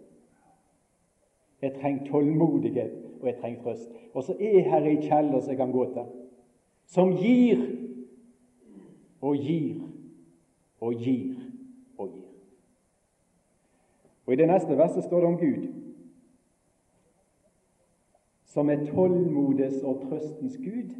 Jeg 1.62 1.76
trenger 1.78 2.10
tålmodighet, 2.10 2.98
og 3.20 3.26
jeg 3.26 3.36
trenger 3.40 3.62
trøst. 3.62 3.88
Og 4.14 4.26
så 4.26 4.36
er 4.40 4.68
her 4.68 4.88
ei 4.90 4.98
kjelde 5.00 5.40
som 5.40 5.54
jeg 5.54 5.60
kan 5.60 5.72
gå 5.72 5.86
til, 5.94 6.10
som 6.86 7.14
gir 7.16 7.62
og 9.22 9.36
gir 9.36 9.80
og 10.80 10.98
gir 11.00 11.38
og 11.98 12.08
gir. 12.10 12.28
Og 14.26 14.32
I 14.32 14.36
det 14.36 14.48
neste 14.50 14.76
verset 14.78 15.04
står 15.04 15.22
det 15.22 15.30
om 15.30 15.38
Gud, 15.38 15.68
som 18.52 18.70
er 18.70 18.84
tålmodets 18.90 19.80
og 19.82 20.02
trøstens 20.08 20.58
Gud. 20.60 20.92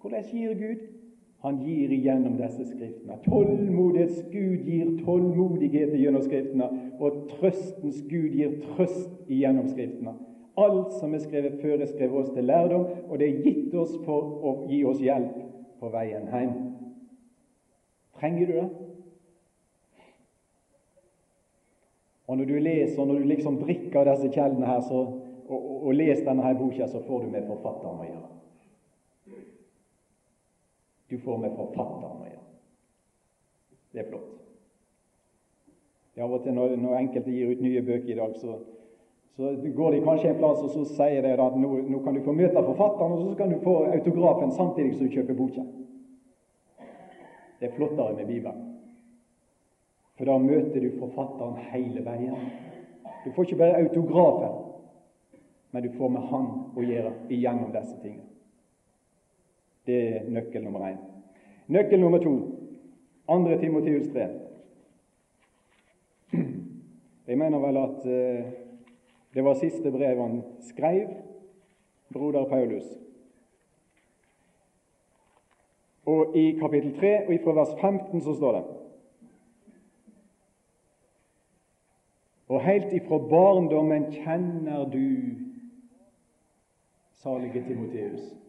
Hvordan 0.00 0.24
gir 0.30 0.54
Gud? 0.54 0.97
Han 1.40 1.60
gir 1.62 1.92
igjennom 1.92 2.36
disse 2.36 2.64
skriftene. 2.66 3.18
Tålmodighets 3.24 4.24
Gud 4.32 4.64
gir 4.66 4.88
tålmodighet 5.04 5.94
gjennom 5.94 6.24
skriftene, 6.24 6.66
og 6.98 7.28
trøstens 7.30 8.00
Gud 8.10 8.34
gir 8.34 8.56
trøst 8.64 9.30
igjennom 9.30 9.68
skriftene. 9.70 10.16
Alt 10.58 10.96
som 10.98 11.14
er 11.14 11.22
skrevet 11.22 11.60
før, 11.62 11.76
er 11.78 11.86
skrevet 11.86 12.24
oss 12.24 12.32
til 12.34 12.48
lærdom, 12.50 12.88
og 13.06 13.20
det 13.20 13.28
er 13.28 13.44
gitt 13.46 13.74
oss 13.78 13.94
for 14.02 14.42
å 14.42 14.54
gi 14.66 14.80
oss 14.90 14.98
hjelp 15.04 15.36
på 15.78 15.90
veien 15.94 16.26
hjem. 16.32 16.56
Trenger 18.18 18.50
du 18.50 18.56
det? 18.56 18.68
Og 22.26 22.40
når 22.40 22.50
du 22.50 22.56
leser, 22.58 23.04
når 23.04 23.22
du 23.22 23.30
liksom 23.30 23.60
drikker 23.62 24.10
disse 24.10 24.32
kjeldene 24.34 24.66
her, 24.66 24.82
så, 24.84 25.04
og, 25.46 25.54
og, 25.54 25.86
og 25.86 25.94
leser 25.94 26.26
denne 26.26 26.44
her 26.44 26.58
boka, 26.58 26.90
så 26.90 27.00
får 27.06 27.22
du 27.24 27.30
med 27.30 27.46
forfatteren 27.46 28.02
å 28.02 28.08
gjøre. 28.10 28.37
Du 31.08 31.18
får 31.18 31.38
med 31.38 31.54
forfatteren 31.56 32.20
å 32.20 32.26
gjøre. 32.28 32.44
Det 33.92 34.02
er 34.02 34.10
flott. 34.10 34.34
Av 36.18 36.32
og 36.34 36.42
til 36.42 36.54
når, 36.56 36.74
når, 36.82 36.96
enkelte 36.98 37.30
gir 37.30 37.52
ut 37.54 37.60
nye 37.62 37.82
bøker 37.86 38.10
i 38.10 38.18
dag, 38.18 38.32
så, 38.42 38.56
så 39.38 39.52
går 39.54 39.94
de 39.94 40.00
kanskje 40.02 40.32
en 40.32 40.40
plass 40.40 40.64
og 40.66 40.72
så 40.74 40.84
sier 40.90 41.22
de 41.22 41.34
at 41.38 41.58
nå, 41.62 41.68
nå, 41.86 42.00
kan 42.02 42.16
du 42.16 42.24
få 42.26 42.34
møte 42.34 42.64
forfatteren, 42.66 43.14
og 43.14 43.22
så 43.22 43.36
kan 43.38 43.52
du 43.54 43.60
få 43.62 43.76
autografen 43.86 44.54
samtidig 44.56 44.96
som 44.96 45.06
du 45.06 45.14
kjøper 45.14 45.38
boka. 45.38 45.66
Det 47.58 47.70
er 47.70 47.76
flottere 47.76 48.16
med 48.18 48.26
Bibelen. 48.26 48.64
For 50.18 50.26
da 50.26 50.38
møter 50.42 50.82
du 50.82 50.98
forfatteren 50.98 51.60
hele 51.70 52.02
veien. 52.02 52.48
Du 53.22 53.30
får 53.34 53.46
ikke 53.46 53.60
bare 53.62 53.84
autografen, 53.84 54.56
men 55.70 55.86
du 55.86 55.92
får 55.94 56.10
med 56.10 56.32
han 56.32 56.50
å 56.74 56.82
gjøre 56.82 57.14
igjennom 57.30 57.70
disse 57.74 57.94
tingene. 58.02 58.27
Det 59.88 59.98
er 60.08 60.24
nøkkel 60.28 60.64
nummer 60.64 60.82
én. 60.84 60.96
Nøkkel 61.72 62.00
nummer 62.00 62.18
to, 62.20 62.32
2. 63.28 63.60
Timoteus 63.60 64.08
3. 64.12 64.26
Jeg 67.28 67.38
mener 67.38 67.58
vel 67.58 67.76
at 67.76 68.06
eh, 68.06 68.50
det 69.34 69.44
var 69.44 69.54
siste 69.54 69.90
brev 69.92 70.20
han 70.20 70.42
skrev, 70.60 71.08
broder 72.12 72.44
Paulus. 72.48 72.84
Og 76.04 76.36
I 76.36 76.50
kapittel 76.60 76.92
3 77.00 77.12
og 77.28 77.40
fra 77.44 77.54
vers 77.60 77.72
15 77.80 78.20
så 78.20 78.34
står 78.34 78.52
det 78.52 78.64
Og 82.48 82.60
helt 82.64 82.92
ifra 82.92 83.18
barndommen 83.18 84.10
kjenner 84.12 84.84
du 84.84 85.08
salige 87.12 87.64
Timoteus 87.68 88.47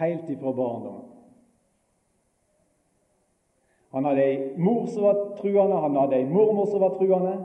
helt 0.00 0.30
ifra 0.32 0.52
barndommen. 0.52 1.06
Han 3.90 4.04
hadde 4.04 4.22
ei 4.22 4.58
mor 4.58 4.86
som 4.86 5.02
var 5.02 5.36
truende, 5.40 5.76
han 5.76 5.96
hadde 5.96 6.16
ei 6.16 6.26
mormor 6.30 6.66
som 6.66 6.80
var 6.80 6.94
truende. 6.98 7.36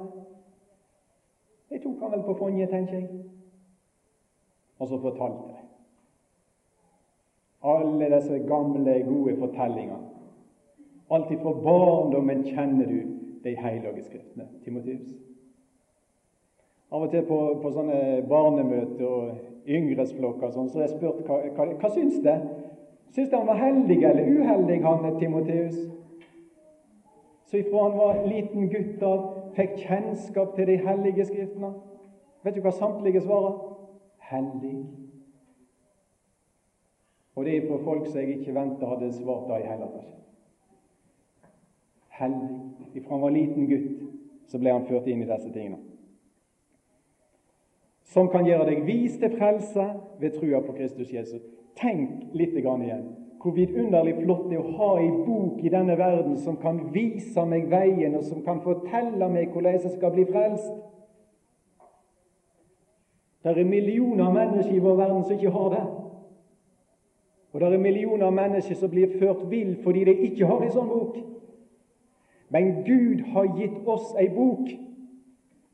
Det 1.69 1.81
tok 1.81 2.01
han 2.01 2.12
vel 2.12 2.25
på 2.27 2.35
fondet, 2.38 2.69
tenker 2.69 3.00
jeg. 3.00 3.07
Og 4.79 4.88
så 4.88 5.00
fortalte 5.01 5.47
de. 5.47 5.63
Alle 7.65 8.09
disse 8.13 8.39
gamle, 8.45 9.00
gode 9.07 9.38
fortellingene. 9.39 10.12
Alt 11.09 11.31
ifra 11.31 11.53
barndommen 11.63 12.43
kjenner 12.45 12.85
du 12.85 13.00
de 13.43 13.55
hellige 13.57 14.03
skriftene, 14.03 14.47
Timotius. 14.63 15.15
Av 16.91 17.01
og 17.01 17.12
til 17.12 17.25
på, 17.25 17.39
på 17.62 17.71
sånne 17.74 18.21
barnemøter 18.29 19.05
og 19.05 19.54
yngresflokker 19.65 20.51
sånn, 20.53 20.69
så 20.69 20.84
jeg 20.84 20.93
spurte 20.93 21.25
hva, 21.27 21.41
hva, 21.55 21.67
hva 21.81 21.91
syns 21.93 22.19
det? 22.25 22.36
Syns 23.15 23.29
det 23.31 23.38
han 23.38 23.48
var 23.48 23.62
heldig 23.62 23.98
eller 24.03 24.27
uheldig, 24.27 24.81
han 24.84 25.19
Timoteus? 25.19 25.77
Så 27.45 27.57
ifra 27.62 27.86
han 27.88 27.98
var 27.98 28.25
liten 28.27 28.69
gutt 28.69 29.03
av, 29.05 29.25
fikk 29.55 29.77
kjennskap 29.86 30.55
til 30.57 30.67
de 30.67 30.75
hellige 30.84 31.27
skriftene. 31.29 31.72
Vet 32.43 32.57
du 32.57 32.62
hva 32.65 32.74
samtlige 32.75 33.24
svarer? 33.24 33.55
Hellig. 34.29 34.75
Og 37.36 37.45
det 37.45 37.55
er 37.55 37.65
fra 37.69 37.79
folk 37.86 38.10
som 38.10 38.19
jeg 38.22 38.39
ikke 38.39 38.55
venta 38.55 38.89
hadde 38.89 39.13
svart 39.13 39.50
da 39.50 39.60
i 39.62 39.67
hele 39.69 39.89
tatt. 39.93 40.13
Hellig. 42.19 42.53
Ifra 42.95 43.17
han 43.17 43.25
var 43.25 43.36
liten 43.36 43.67
gutt, 43.69 44.05
så 44.48 44.60
ble 44.62 44.74
han 44.74 44.88
ført 44.89 45.07
inn 45.12 45.24
i 45.24 45.29
disse 45.29 45.51
tingene 45.53 45.84
som 48.15 48.29
kan 48.31 48.48
gjøre 48.48 48.69
deg 48.69 48.86
vis 48.88 49.17
til 49.19 49.36
frelse 49.36 49.86
ved 50.22 50.38
trua 50.38 50.62
på 50.63 50.77
Kristus 50.77 51.12
Jesus. 51.12 51.43
Tenk 51.75 52.31
litt 52.38 52.55
igjen 52.55 53.05
hvor 53.45 53.53
vidunderlig 53.53 54.15
flott 54.24 54.48
det 54.50 54.55
er 54.57 54.63
å 54.63 54.72
ha 54.79 54.88
ei 54.98 55.10
bok 55.22 55.60
i 55.62 55.69
denne 55.69 55.93
verden 56.00 56.34
som 56.41 56.55
kan 56.57 56.79
vise 56.95 57.43
meg 57.45 57.67
veien, 57.69 58.15
og 58.17 58.24
som 58.25 58.39
kan 58.41 58.63
fortelle 58.63 59.27
meg 59.29 59.51
hvordan 59.53 59.75
jeg 59.75 59.91
skal 60.00 60.13
bli 60.15 60.24
frelst. 60.31 60.72
Det 63.45 63.53
er 63.53 63.69
millioner 63.69 64.24
av 64.25 64.34
mennesker 64.34 64.74
i 64.74 64.81
vår 64.81 64.98
verden 64.98 65.22
som 65.27 65.36
ikke 65.36 65.53
har 65.53 65.69
det. 65.75 65.84
Og 67.53 67.62
det 67.62 67.69
er 67.69 67.84
millioner 67.84 68.25
av 68.31 68.34
mennesker 68.39 68.79
som 68.79 68.89
blir 68.89 69.13
ført 69.19 69.45
vill 69.51 69.75
fordi 69.84 70.07
de 70.10 70.15
ikke 70.31 70.50
har 70.50 70.65
en 70.65 70.74
sånn 70.74 70.89
bok. 70.89 71.19
Men 72.50 72.79
Gud 72.88 73.27
har 73.36 73.51
gitt 73.60 73.86
oss 73.86 74.15
ei 74.17 74.31
bok 74.34 74.74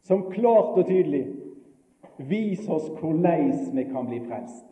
som 0.03 0.27
klart 0.33 0.75
og 0.75 0.89
tydelig 0.91 1.23
Vis 2.29 2.67
oss 2.69 2.89
hvordan 2.99 3.75
vi 3.75 3.83
kan 3.83 4.07
bli 4.07 4.19
frelst. 4.27 4.65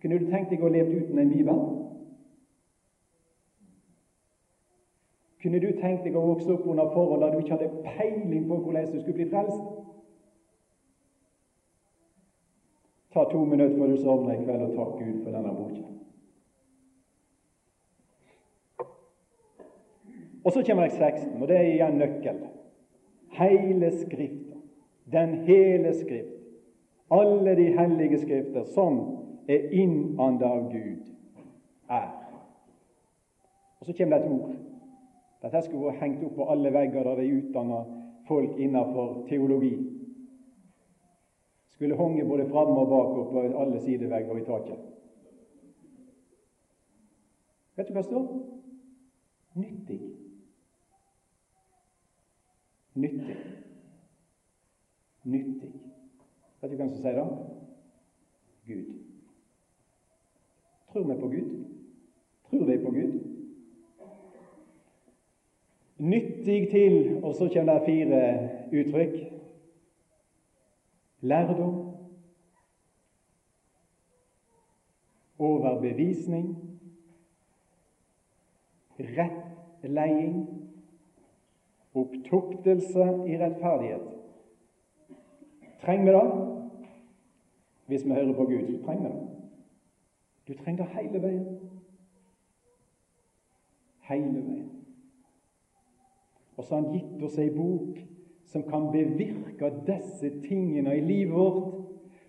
Kunne 0.00 0.18
du 0.20 0.28
tenkt 0.28 0.50
deg 0.52 0.60
å 0.60 0.68
leve 0.68 1.00
uten 1.00 1.18
en 1.18 1.32
bibel? 1.32 1.60
Kunne 5.42 5.60
du 5.60 5.70
tenkt 5.80 6.04
deg 6.04 6.16
å 6.16 6.26
vokse 6.26 6.52
opp 6.52 6.66
under 6.68 6.92
forhold 6.92 7.24
der 7.24 7.32
du 7.32 7.40
ikke 7.40 7.56
hadde 7.56 7.82
peiling 7.84 8.46
på 8.48 8.58
hvordan 8.60 8.92
du 8.92 9.00
skulle 9.00 9.18
bli 9.18 9.30
frelst? 9.32 9.64
Ta 13.14 13.24
to 13.30 13.44
minutter 13.44 13.76
før 13.78 13.92
du 13.92 13.98
sovner 14.02 14.34
i 14.34 14.44
kveld, 14.44 14.62
og 14.64 14.72
takk 14.76 14.94
Gud 14.98 15.18
for 15.22 15.36
denne 15.36 15.52
boka. 15.54 15.84
Og 20.44 20.52
så 20.52 20.64
kommer 20.66 20.88
jeg 20.88 20.98
16, 20.98 21.42
og 21.42 21.48
det 21.48 21.56
er 21.56 21.68
igjen 21.70 22.00
nøkkel. 22.00 22.42
Hele 23.38 23.92
Skriften 24.00 24.53
den 25.14 25.34
hele 25.34 25.94
Skrift, 25.94 26.28
alle 27.10 27.56
de 27.56 27.78
hellige 27.78 28.18
Skrifter, 28.18 28.64
som 28.64 28.98
er 29.48 29.68
innanda 29.70 30.46
av 30.46 30.72
Gud, 30.72 31.10
er. 31.90 32.10
Og 33.80 33.86
Så 33.86 33.92
kommer 33.92 34.18
det 34.18 34.26
et 34.26 34.32
ord. 34.32 34.54
Dette 35.42 35.62
skulle 35.62 35.90
vært 35.90 36.00
hengt 36.00 36.24
opp 36.24 36.38
på 36.38 36.46
alle 36.48 36.72
vegger 36.72 37.04
der 37.04 37.20
de 37.20 37.26
utdanna 37.36 37.82
folk 38.28 38.58
innenfor 38.58 39.26
teologi. 39.28 39.74
Skulle 41.68 41.96
honge 41.96 42.24
både 42.24 42.48
framme 42.48 42.80
og 42.80 42.88
bak 42.88 43.18
og 43.18 43.30
på 43.30 43.60
alle 43.60 43.80
sidevegger 43.80 44.40
i 44.40 44.44
taket. 44.44 44.84
Vet 47.76 47.88
du 47.88 47.92
hva 47.92 48.00
det 48.00 48.08
står? 48.08 48.28
Nyttig. 49.54 50.00
Nyttig 52.94 53.43
nyttig. 55.24 55.72
Vet 56.60 56.70
du 56.70 56.76
hvem 56.76 56.90
som 56.90 57.02
sier 57.02 57.18
det? 57.18 57.26
Gud. 58.66 58.84
Tror 60.92 61.06
vi 61.08 61.20
på 61.20 61.28
Gud? 61.28 61.64
Tror 62.50 62.64
vi 62.64 62.78
på 62.84 62.90
Gud? 62.90 63.14
Nyttig 65.98 66.70
til 66.70 67.24
Og 67.24 67.34
så 67.34 67.48
kommer 67.52 67.78
det 67.78 67.86
fire 67.86 68.50
uttrykk. 68.72 69.14
Lærdom, 71.20 71.94
overbevisning, 75.38 76.78
rettleding, 78.98 80.48
opptuktelse 81.94 83.04
i 83.26 83.38
rettferdighet. 83.38 84.23
Trenger 85.84 86.04
vi 86.04 86.18
det? 86.18 86.54
Hvis 87.86 88.04
vi 88.04 88.10
hører 88.10 88.34
på 88.34 88.44
Gud, 88.44 88.66
så 88.70 88.84
trenger 88.86 89.08
det. 89.08 89.20
Du 90.48 90.54
trenger 90.54 90.84
det 90.84 91.02
hele 91.02 91.22
veien. 91.22 91.58
Hele 94.08 94.44
veien. 94.46 94.70
Og 96.56 96.64
så 96.64 96.74
har 96.74 96.82
Han 96.82 96.92
gitt 96.92 97.22
oss 97.22 97.38
ei 97.38 97.50
bok 97.50 97.98
som 98.46 98.62
kan 98.62 98.92
bevirke 98.92 99.72
disse 99.86 100.30
tingene 100.44 100.96
i 100.96 101.00
livet 101.00 101.34
vårt, 101.34 101.72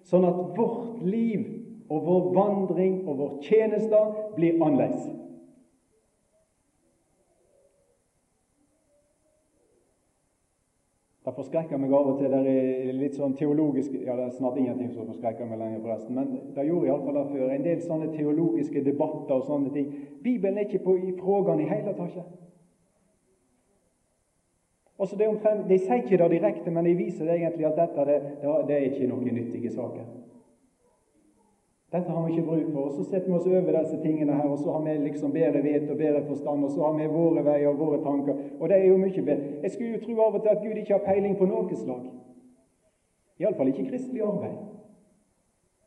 sånn 0.03 0.25
at 0.25 0.39
vårt 0.57 1.03
liv 1.05 1.45
og 1.89 2.05
vår 2.07 2.31
vandring 2.33 3.03
og 3.07 3.17
vår 3.19 3.35
tjeneste 3.45 3.99
blir 4.35 4.57
annerledes. 4.63 5.24
Det 11.25 11.33
forskrekker 11.33 11.79
meg 11.81 11.93
av 11.97 12.07
og 12.11 12.19
til. 12.19 12.29
Det 12.29 12.51
er 12.53 12.97
litt 12.99 13.15
sånn 13.17 13.33
teologisk 13.37 13.95
Ja, 13.97 14.13
det 14.13 14.27
er 14.27 14.33
snart 14.37 14.59
ingenting 14.61 14.91
som 14.93 15.07
forskrekker 15.09 15.47
meg 15.49 15.57
lenger, 15.57 15.79
forresten. 15.81 16.13
Men 16.13 16.51
det 16.53 16.67
gjorde 16.67 16.91
iallfall 16.91 17.17
det 17.17 17.23
før. 17.31 17.53
En 17.55 17.65
del 17.65 17.81
sånne 17.81 18.09
teologiske 18.13 18.83
debatter 18.85 19.39
og 19.39 19.47
sånne 19.47 19.73
ting. 19.73 19.87
Bibelen 20.21 20.59
er 20.61 20.67
ikke 20.67 20.83
på 20.85 20.97
i 21.01 21.15
frågan 21.17 21.63
i 21.63 21.69
hele 21.71 21.95
tatt. 21.97 22.19
Altså 24.99 25.17
det 25.17 25.27
omtrent, 25.27 25.65
De 25.67 25.79
sier 25.81 26.03
ikke 26.03 26.21
det 26.21 26.29
direkte, 26.37 26.71
men 26.71 26.85
de 26.85 26.93
viser 26.95 27.25
det 27.25 27.39
egentlig 27.39 27.65
at 27.67 27.81
dette 27.81 28.05
det, 28.05 28.19
det 28.69 28.77
er 28.77 28.87
ikke 28.91 29.09
noen 29.09 29.33
nyttige 29.35 29.73
saker. 29.73 30.05
Dette 31.95 32.11
har 32.11 32.25
vi 32.25 32.33
ikke 32.33 32.47
bruk 32.47 32.71
for. 32.73 32.81
Og 32.89 32.91
Så 32.91 33.03
setter 33.03 33.27
vi 33.27 33.33
oss 33.37 33.47
over 33.47 33.77
disse 33.79 33.97
tingene 34.03 34.35
her, 34.35 34.49
og 34.51 34.59
så 34.59 34.71
har 34.71 34.81
vi 34.83 34.97
liksom 35.05 35.31
bedre 35.31 35.63
vet 35.63 35.89
og 35.89 35.97
bedre 35.97 36.25
forstand, 36.27 36.63
og 36.63 36.71
så 36.71 36.83
har 36.83 36.93
vi 36.97 37.07
våre 37.07 37.43
veier 37.45 37.67
og 37.69 37.79
våre 37.79 37.99
tanker. 38.03 38.39
Og 38.59 38.69
det 38.69 38.77
er 38.77 38.87
jo 38.89 38.97
mye 38.99 39.21
bedre. 39.21 39.61
Jeg 39.63 39.71
skulle 39.71 39.91
jo 39.93 40.01
tro 40.03 40.15
av 40.25 40.35
og 40.35 40.41
til 40.41 40.51
at 40.51 40.63
Gud 40.63 40.79
ikke 40.81 40.93
har 40.97 41.05
peiling 41.05 41.37
på 41.39 41.47
noe 41.47 41.77
slag. 41.79 42.01
Iallfall 43.39 43.71
ikke 43.71 43.85
kristelig 43.87 44.23
arbeid. 44.27 44.57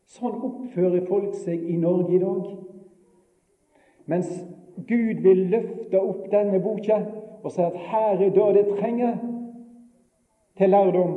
Sånn 0.08 0.38
oppfører 0.48 1.04
folk 1.08 1.34
seg 1.36 1.66
i 1.68 1.76
Norge 1.76 2.14
i 2.16 2.20
dag. 2.22 2.46
Mens 4.08 4.30
Gud 4.88 5.20
vil 5.26 5.42
løfte 5.52 6.00
opp 6.00 6.30
denne 6.32 6.60
boka 6.64 7.02
og 7.42 7.52
si 7.52 7.60
at 7.60 7.76
her 7.90 8.14
er 8.16 8.32
det 8.32 8.46
det 8.56 8.64
trenger 8.78 9.20
til 10.56 10.72
lærdom, 10.72 11.12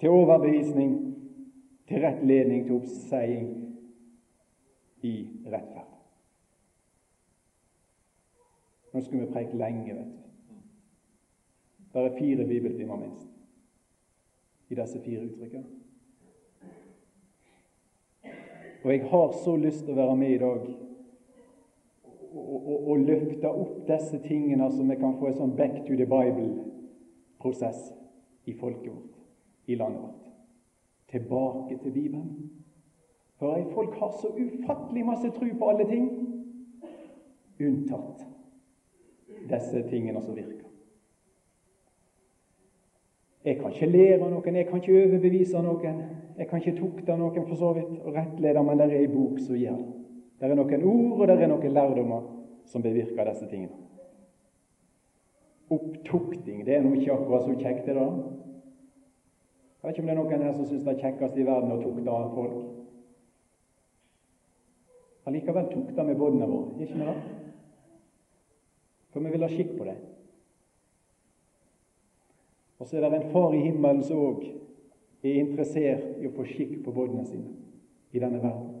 til 0.00 0.14
overbevisning, 0.14 0.94
til 1.90 2.06
rettledning, 2.06 2.64
til 2.68 2.78
oppseiing 2.78 3.69
i 5.00 5.14
rettferd. 5.46 5.90
Nå 8.92 9.00
skulle 9.00 9.26
vi 9.26 9.32
preike 9.32 9.56
lenge, 9.56 9.94
vet 9.94 10.06
du. 10.06 10.16
Det 11.92 12.04
er 12.06 12.18
fire 12.18 12.46
bibeltimer 12.46 12.96
minst 12.96 13.26
i 14.70 14.74
disse 14.78 15.00
fire 15.02 15.24
uttrykkene. 15.26 15.64
Og 18.84 18.92
jeg 18.92 19.08
har 19.10 19.32
så 19.44 19.56
lyst 19.56 19.84
til 19.84 19.92
å 19.92 19.98
være 19.98 20.16
med 20.16 20.34
i 20.34 20.38
dag 20.40 20.60
og, 22.30 22.68
og, 22.70 22.76
og 22.92 23.02
løfte 23.02 23.50
opp 23.50 23.80
disse 23.88 24.20
tingene 24.24 24.70
så 24.70 24.86
vi 24.86 24.96
kan 25.00 25.18
få 25.18 25.28
en 25.28 25.36
sånn 25.40 25.56
back 25.58 25.82
to 25.88 25.98
the 25.98 26.06
Bible-prosess 26.08 27.90
i 28.48 28.54
folket 28.56 28.92
vårt, 28.92 29.18
i 29.66 29.76
landet 29.76 30.06
vårt. 30.06 30.30
Tilbake 31.10 31.80
til 31.82 31.92
Bibelen. 31.92 32.59
For 33.40 33.64
folk 33.74 33.94
har 33.94 34.10
så 34.20 34.28
ufattelig 34.28 35.04
masse 35.06 35.30
tro 35.32 35.46
på 35.58 35.68
alle 35.70 35.84
ting, 35.88 36.08
unntatt 37.60 38.26
disse 39.48 39.80
tingene 39.88 40.20
som 40.20 40.36
virker. 40.36 40.66
Jeg 43.44 43.56
kan 43.56 43.72
ikke 43.72 43.86
lære 43.88 44.18
noen, 44.28 44.56
jeg 44.56 44.66
kan 44.68 44.82
ikke 44.82 44.98
overbevise 45.06 45.62
noen, 45.64 46.02
jeg 46.36 46.48
kan 46.50 46.60
ikke 46.60 46.76
tukte 46.76 47.16
noen 47.16 47.46
for 47.46 47.56
så 47.56 47.70
vidt, 47.78 47.94
og 48.04 48.12
rettlede, 48.12 48.64
men 48.64 48.76
det 48.76 48.90
er 48.90 48.98
ei 48.98 49.08
bok 49.08 49.40
som 49.40 49.56
gjør 49.56 49.78
det. 49.78 49.94
Det 50.40 50.50
er 50.50 50.60
noen 50.60 50.84
ord 50.90 51.22
og 51.22 51.28
det 51.28 51.38
er 51.38 51.48
noen 51.48 51.72
lærdommer 51.78 52.26
som 52.68 52.84
bevirker 52.84 53.30
disse 53.30 53.48
tingene. 53.48 53.86
Opptukting 55.72 56.60
det 56.66 56.76
er 56.76 56.84
nå 56.84 56.92
ikke 56.98 57.16
akkurat 57.16 57.48
så 57.48 57.56
kjekt, 57.56 57.88
det 57.88 57.96
da. 57.96 58.04
Jeg 59.80 59.88
vet 59.88 59.96
ikke 59.96 60.04
om 60.04 60.12
det 60.12 60.14
er 60.18 60.20
noen 60.20 60.44
her 60.44 60.54
som 60.58 60.68
syns 60.68 60.84
det 60.84 60.92
er 60.92 61.02
kjekkest 61.06 61.40
i 61.40 61.48
verden 61.48 61.72
å 61.72 61.80
tukte 61.80 62.20
folk. 62.36 62.79
Allikevel 65.28 65.68
tukter 65.72 66.06
vi 66.08 66.16
båndene 66.16 66.48
våre, 66.48 66.78
ikke 66.80 66.96
vi 66.96 67.06
det? 67.08 67.16
For 69.10 69.20
vi 69.20 69.32
vil 69.34 69.44
ha 69.44 69.50
skikk 69.52 69.74
på 69.76 69.86
det. 69.88 69.96
Og 72.80 72.88
så 72.88 72.96
er 72.96 73.04
det 73.04 73.18
en 73.18 73.32
far 73.34 73.54
i 73.54 73.64
himmelen 73.66 74.02
som 74.06 74.22
òg 74.24 74.44
er 75.20 75.40
interessert 75.42 76.20
i 76.22 76.28
å 76.30 76.32
få 76.32 76.46
skikk 76.48 76.78
på 76.84 76.94
båndene 76.96 77.26
sine 77.28 77.56
i 78.16 78.22
denne 78.22 78.40
verden. 78.40 78.78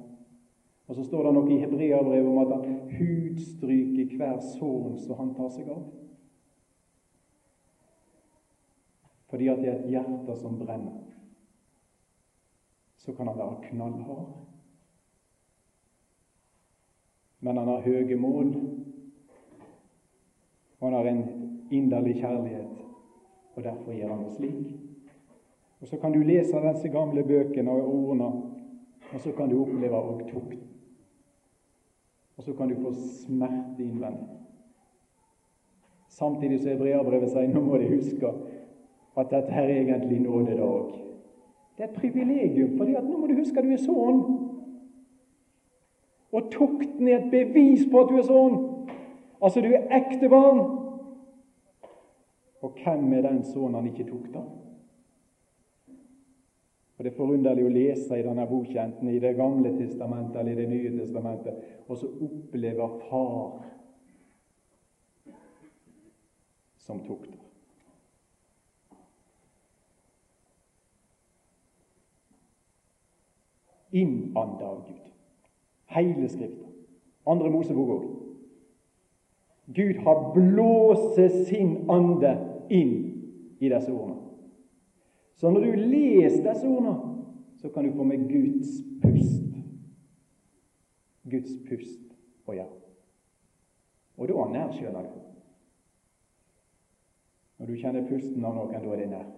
Og 0.88 0.96
så 0.96 1.04
står 1.06 1.28
det 1.28 1.32
noe 1.36 1.52
i 1.52 1.60
Hebreabrevet 1.60 2.26
om 2.26 2.40
at 2.42 2.54
han 2.56 2.78
hudstryker 2.96 4.16
hver 4.16 4.40
sånn 4.56 4.96
som 4.98 5.20
han 5.20 5.34
tar 5.36 5.52
seg 5.54 5.68
av. 5.70 5.84
Fordi 9.30 9.50
at 9.52 9.60
det 9.62 9.68
er 9.70 9.76
et 9.76 9.92
hjerte 9.92 10.34
som 10.40 10.56
brenner. 10.58 10.96
Så 12.98 13.14
kan 13.14 13.30
han 13.30 13.38
være 13.38 13.68
knallhard 13.68 14.49
men 17.40 17.56
han 17.56 17.68
har 17.68 17.80
høye 17.80 18.16
mål. 18.16 18.54
Og 20.80 20.88
han 20.88 20.96
har 20.96 21.08
en 21.10 21.24
inderlig 21.70 22.14
kjærlighet, 22.20 22.84
og 23.54 23.64
derfor 23.64 23.92
gjør 23.92 24.14
han 24.14 24.24
det 24.24 24.32
slik. 24.36 24.76
Og 25.80 25.86
Så 25.86 25.96
kan 25.96 26.12
du 26.12 26.18
lese 26.18 26.60
disse 26.72 26.88
gamle 26.88 27.24
bøkene 27.24 27.70
og 27.70 27.94
ordene, 27.94 28.24
og 29.14 29.20
så 29.20 29.32
kan 29.32 29.48
du 29.48 29.62
oppleve 29.62 29.96
òg 29.96 30.26
tukt. 30.28 30.58
Og 32.36 32.44
så 32.44 32.52
kan 32.52 32.68
du 32.68 32.74
få 32.82 32.92
smerte 32.94 33.82
innvendig. 33.82 34.28
Samtidig 36.08 36.60
som 36.60 36.72
Hebreabrevet 36.72 37.30
sier 37.30 37.48
nå 37.48 37.60
må 37.64 37.78
de 37.78 37.88
huske 37.88 38.28
at 39.16 39.30
dette 39.30 39.52
her 39.52 39.68
er 39.68 39.82
egentlig 39.82 40.20
nådedag. 40.20 40.94
Det 41.76 41.84
er 41.84 41.88
et 41.88 41.96
privilegium, 41.96 42.76
for 42.78 42.84
nå 42.84 43.18
må 43.18 43.26
du 43.26 43.34
huske 43.38 43.58
at 43.58 43.64
du 43.64 43.72
er 43.72 43.80
sånn. 43.80 44.22
Og 46.32 46.50
tukten 46.52 47.08
er 47.08 47.16
et 47.18 47.30
bevis 47.30 47.86
på 47.90 48.04
at 48.04 48.10
du 48.10 48.18
er 48.20 48.26
sånn. 48.26 48.58
Altså, 49.40 49.62
du 49.64 49.72
er 49.72 49.90
ekte 49.96 50.28
barn. 50.30 50.60
Og 52.60 52.76
hvem 52.76 53.12
er 53.16 53.24
den 53.24 53.42
sønnen 53.44 53.78
han 53.78 53.88
ikke 53.90 54.06
tukter? 54.10 54.44
Og 57.00 57.04
Det 57.04 57.12
er 57.14 57.16
forunderlig 57.16 57.64
å 57.64 57.72
lese 57.72 58.18
i 58.20 58.24
denne 58.26 58.44
boka, 58.44 58.82
enten 58.82 59.08
i 59.08 59.18
Det 59.18 59.32
gamle 59.38 59.72
testamentet 59.78 60.36
eller 60.36 60.52
i 60.52 60.60
Det 60.60 60.68
nye 60.68 60.90
testamentet, 60.98 61.62
og 61.88 61.96
så 61.96 62.10
opplever 62.26 62.98
far 63.08 63.62
som 66.76 67.00
tukter. 67.06 67.38
Innanda 73.92 74.68
av 74.68 74.84
Gud. 74.86 75.09
Hele 75.90 76.28
Skriften. 76.28 76.70
Andre 77.26 77.50
Mosebok 77.50 77.88
òg. 77.88 78.04
Gud 79.74 80.00
har 80.04 80.32
blåst 80.34 81.18
sin 81.48 81.90
ande 81.90 82.32
inn 82.70 82.94
i 83.60 83.68
disse 83.68 83.92
ordene. 83.92 84.16
Så 85.34 85.50
når 85.50 85.60
du 85.60 85.72
leser 85.72 86.52
disse 86.52 86.68
ordene, 86.68 86.96
så 87.60 87.68
kan 87.68 87.84
du 87.84 87.92
få 87.96 88.02
med 88.04 88.28
Guds 88.28 88.70
pust. 89.02 89.54
Guds 91.30 91.52
pust 91.68 92.14
å 92.48 92.56
gjøre. 92.56 92.80
Og 94.18 94.28
da 94.28 94.40
er 94.42 94.52
nær, 94.54 94.72
skjønner 94.74 95.06
du. 95.06 95.20
Når 97.60 97.70
du 97.70 97.76
kjenner 97.76 98.08
pusten 98.08 98.44
av 98.44 98.56
noen, 98.56 98.74
da 98.74 98.94
er 98.94 99.02
det 99.04 99.08
nær. 99.12 99.28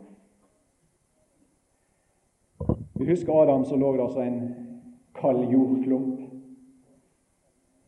Vi 2.99 3.09
husker 3.09 3.35
Adam 3.35 3.65
som 3.67 3.81
lå 3.83 3.93
der 3.99 4.13
som 4.15 4.23
en 4.23 4.43
kald 5.19 5.45
jordklump. 5.51 6.22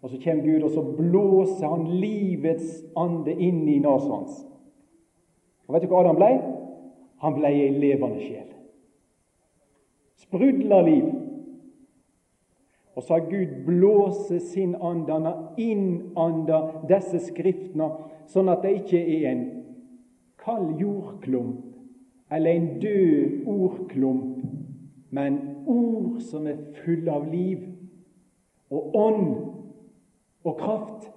Og 0.05 0.11
så 0.11 0.19
kommer 0.21 0.45
Gud, 0.45 0.63
og 0.63 0.71
så 0.71 0.83
blåser 0.83 1.69
han 1.69 1.87
livets 1.97 2.83
ande 2.97 3.33
inn 3.33 3.63
i 3.65 3.79
nesen 3.81 4.11
hans. 4.13 4.43
Og 5.65 5.73
Vet 5.75 5.87
du 5.87 5.89
hva 5.89 6.03
Adam 6.03 6.19
ble? 6.19 6.29
Han 7.25 7.37
ble 7.39 7.49
ei 7.49 7.71
levende 7.73 8.21
sjel. 8.21 8.51
Sprudla 10.21 10.83
liv. 10.85 11.07
Og 12.95 13.03
så 13.03 13.17
har 13.17 13.31
Gud 13.31 13.57
blåse 13.65 14.43
sin 14.45 14.77
ande, 14.77 15.13
han 15.13 15.25
har 15.25 15.41
innanda 15.57 16.61
disse 16.89 17.23
skriftene, 17.25 17.89
sånn 18.29 18.53
at 18.53 18.61
det 18.61 18.75
ikke 18.83 19.01
er 19.01 19.27
en 19.33 19.43
kald 20.45 20.77
jordklump 20.85 21.65
eller 22.29 22.51
en 22.51 22.69
død 22.81 23.49
ordklump, 23.49 24.45
men 25.17 25.41
ord 25.67 26.21
som 26.29 26.47
er 26.51 26.61
fulle 26.85 27.13
av 27.13 27.27
liv 27.33 27.65
og 28.69 28.97
ånd 28.99 29.29
og 30.45 30.59
kraft. 30.59 31.11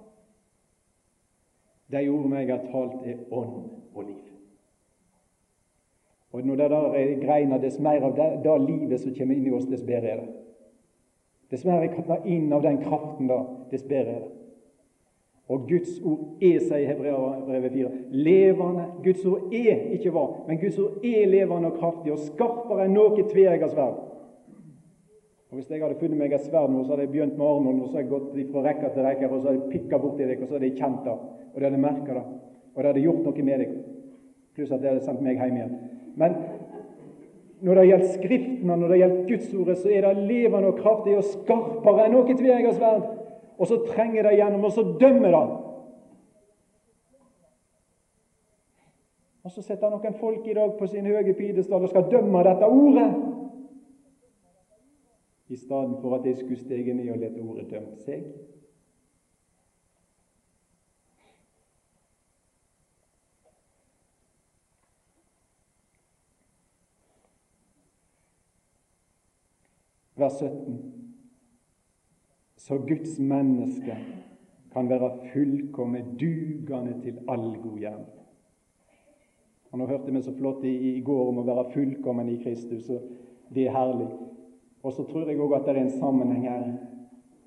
De 1.92 2.08
ordene 2.08 2.36
jeg 2.36 2.52
har 2.52 2.64
talt, 2.72 3.04
er 3.04 3.20
ånd 3.32 3.70
og 3.94 4.02
liv. 4.04 4.24
Og 6.32 6.46
når 6.46 6.56
det 6.56 6.70
der 6.70 6.94
er 6.94 7.20
greina, 7.26 7.58
dess 7.58 7.78
mer 7.80 8.04
av 8.04 8.16
det, 8.16 8.28
det 8.44 8.56
livet 8.66 9.00
som 9.00 9.14
kommer 9.16 9.36
inn 9.36 9.46
i 9.48 9.54
oss, 9.56 9.68
dess 9.68 9.84
bedre 9.86 10.10
er 10.12 10.20
det. 10.20 10.34
Dess 11.50 11.64
mer 11.64 11.80
jeg 11.80 11.94
kan 11.94 12.04
ta 12.04 12.18
inn 12.28 12.52
av 12.52 12.62
den 12.62 12.82
kraften, 12.82 13.30
da, 13.30 13.38
dess 13.70 13.86
bedre 13.88 14.18
er 14.18 14.26
det. 14.26 14.34
Og 15.48 15.64
Guds 15.64 15.94
ord 16.04 16.42
er, 16.44 16.58
sier 16.60 16.90
Hebreabrevet 16.90 17.72
4, 17.72 17.92
levende. 18.12 18.84
Guds 19.04 19.24
ord 19.24 19.54
er 19.56 19.86
ikke 19.96 20.12
hva, 20.12 20.26
men 20.48 20.60
Guds 20.60 20.76
ord 20.82 21.00
er 21.00 21.24
levende 21.32 21.70
og 21.70 21.78
kraftig 21.80 22.12
og 22.12 22.20
skarpere 22.26 22.84
enn 22.84 22.96
noe 22.98 23.24
tveegget 23.30 23.72
sverd 23.72 24.07
og 25.48 25.54
Hvis 25.56 25.70
jeg 25.70 25.80
hadde 25.80 25.96
funnet 25.96 26.18
meg 26.20 26.32
et 26.36 26.44
sverd 26.44 26.68
nå, 26.70 26.82
så 26.84 26.92
hadde 26.92 27.06
jeg 27.06 27.12
begynt 27.14 27.38
med 27.38 27.46
armen, 27.46 27.80
og 27.80 27.88
så 27.88 27.96
hadde 27.96 28.04
jeg 28.04 28.10
gått 28.12 28.50
fra 28.52 28.64
rekke 28.66 28.90
til 28.92 29.06
rekke, 29.06 29.28
og 29.28 29.38
så 29.38 29.48
hadde 29.48 29.60
jeg 29.62 29.70
pikka 29.72 30.00
borti 30.02 30.26
deg, 30.28 30.42
og 30.42 30.48
så 30.48 30.58
hadde 30.58 30.68
jeg 30.68 30.76
kjent 30.76 31.06
det, 31.06 31.14
og 31.48 31.56
det 31.56 31.66
hadde 31.68 31.80
merka 31.80 32.16
det, 32.18 32.24
og 32.74 32.82
det 32.82 32.90
hadde 32.90 33.04
gjort 33.06 33.22
noe 33.24 33.44
med 33.46 33.62
deg. 33.62 33.70
Pluss 34.58 34.74
at 34.74 34.82
det 34.82 34.90
hadde 34.90 35.04
sendt 35.06 35.22
meg 35.24 35.40
hjem 35.40 35.56
igjen. 35.56 35.78
Men 36.20 36.36
når 37.64 37.80
det 37.80 37.86
gjelder 37.88 38.12
Skriften 38.12 38.70
og 38.70 38.78
når 38.82 38.92
det 38.92 38.98
gjelder 38.98 39.24
Gudsordet, 39.30 39.78
så 39.78 39.88
er 39.94 40.06
det 40.06 40.26
levende 40.28 40.68
og 40.68 40.82
kraftig 40.82 41.16
og 41.16 41.24
skarpere 41.26 42.04
enn 42.04 42.14
noe 42.14 42.36
tveeggersverd. 42.36 43.08
Og 43.58 43.66
så 43.66 43.80
trenger 43.88 44.28
det 44.28 44.36
gjennom, 44.38 44.68
og 44.68 44.72
så 44.76 44.84
dømmer 45.00 45.34
det. 45.34 45.42
Og 49.48 49.54
så 49.56 49.64
setter 49.64 49.90
noen 49.90 50.20
folk 50.20 50.46
i 50.46 50.54
dag 50.54 50.76
på 50.76 50.86
sin 50.86 51.08
høye 51.08 51.32
pidestall 51.34 51.86
og 51.86 51.90
skal 51.90 52.06
dømme 52.12 52.44
dette 52.44 52.68
ordet, 52.68 53.08
i 55.48 55.56
stedet 55.56 55.98
for 56.02 56.16
at 56.18 56.24
de 56.24 56.36
skulle 56.36 56.60
stege 56.60 56.94
ned 56.94 57.10
og 57.10 57.18
lette 57.18 57.42
ordet 57.42 57.70
dømt 57.70 58.04
seg. 58.04 58.24
vers 70.18 70.38
17. 70.38 70.92
Så 72.56 72.78
Guds 72.78 73.18
menneske 73.18 73.96
kan 74.72 74.88
være 74.88 75.10
fullkomme, 75.32 76.04
dugende 76.20 77.00
til 77.02 77.18
all 77.28 77.56
god 77.62 77.78
gjerning. 77.78 78.08
Og 79.70 79.78
Nå 79.78 79.86
hørte 79.86 80.12
vi 80.12 80.22
så 80.22 80.34
flott 80.36 80.64
i, 80.64 80.96
i 80.96 81.00
går 81.04 81.28
om 81.28 81.38
å 81.38 81.46
være 81.46 81.70
fullkommen 81.74 82.28
i 82.32 82.40
Kristus, 82.42 82.88
og 82.90 83.04
det 83.54 83.68
er 83.68 83.76
herlig. 83.76 84.08
Og 84.82 84.92
så 84.92 85.04
tror 85.08 85.28
jeg 85.28 85.40
òg 85.40 85.56
at 85.56 85.66
det 85.66 85.74
er 85.74 85.80
en 85.84 85.96
sammenheng 85.98 86.46
her 86.46 86.66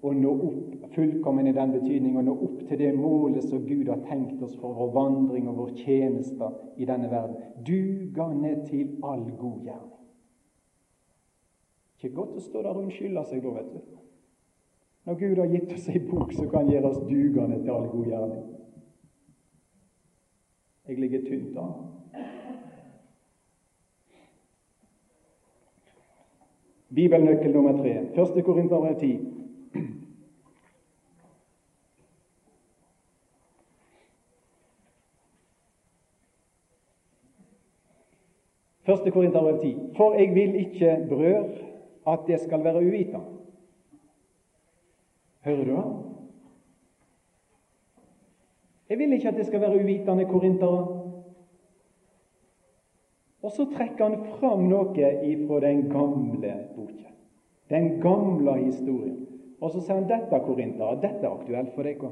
å 0.02 0.12
nå 0.18 0.32
opp, 0.48 0.88
fullkommen 0.96 1.48
i 1.48 1.54
den 1.56 1.74
betydning, 1.76 2.18
å 2.18 2.26
nå 2.26 2.34
opp 2.34 2.64
til 2.68 2.80
det 2.80 2.90
målet 2.98 3.46
som 3.46 3.62
Gud 3.68 3.90
har 3.92 4.02
tenkt 4.08 4.42
oss 4.44 4.56
for 4.60 4.74
vår 4.76 4.92
vandring 4.96 5.48
og 5.52 5.60
vår 5.62 5.74
tjeneste 5.78 6.50
i 6.82 6.88
denne 6.90 7.12
verden. 7.12 7.38
Dugende 7.68 8.56
til 8.66 8.98
all 9.06 9.28
god 9.38 9.68
gjerning. 9.68 9.98
Ikke 12.02 12.16
godt 12.18 12.40
å 12.40 12.42
stå 12.42 12.64
der 12.66 12.74
og 12.74 12.88
unnskylde 12.88 13.24
seg 13.30 13.44
da, 13.46 13.54
vet 13.60 13.74
du. 13.76 14.00
Når 15.06 15.18
Gud 15.22 15.40
har 15.42 15.54
gitt 15.54 15.72
oss 15.74 15.88
ei 15.90 16.02
bok 16.02 16.34
som 16.34 16.50
kan 16.50 16.70
gjøre 16.70 16.90
oss 16.90 17.04
dugende 17.06 17.62
til 17.62 17.74
all 17.74 17.88
god 17.94 18.10
gjerning. 18.10 18.44
Jeg 20.90 20.98
ligger 20.98 21.26
tynt 21.30 21.58
an. 21.62 22.01
Bibelnøkkel 26.96 27.52
nummer 27.52 27.78
tre, 27.78 28.16
første 28.16 28.42
Korinterbrev 28.42 29.00
10. 29.00 29.20
Første 38.84 39.12
Korinterbrev 39.12 39.60
10. 39.62 39.76
For 39.96 40.14
jeg 40.14 40.36
vil 40.36 40.56
ikke, 40.56 41.06
brød, 41.10 41.46
at 42.08 42.20
det 42.28 42.40
skal 42.40 42.64
være 42.64 42.78
uvitende. 42.78 43.26
Hører 45.42 45.64
du 45.66 45.72
det? 45.72 45.84
Jeg 48.90 48.98
vil 48.98 49.14
ikke 49.14 49.28
at 49.28 49.36
det 49.36 49.46
skal 49.46 49.62
være 49.62 49.76
uvitende 49.76 50.26
korintere. 50.26 51.01
Og 53.42 53.52
så 53.56 53.66
trekker 53.72 54.04
han 54.06 54.36
fram 54.38 54.68
noe 54.70 55.12
ifra 55.26 55.62
den 55.64 55.88
gamle 55.90 56.54
boka, 56.76 57.10
den 57.74 57.96
gamle 58.04 58.58
historien. 58.60 59.18
Og 59.62 59.72
så 59.74 59.82
sier 59.82 59.98
han 60.00 60.10
dette, 60.10 60.42
korintere, 60.46 61.00
dette 61.02 61.26
er 61.26 61.34
aktuelt 61.34 61.74
for 61.76 61.86
dere. 61.86 62.12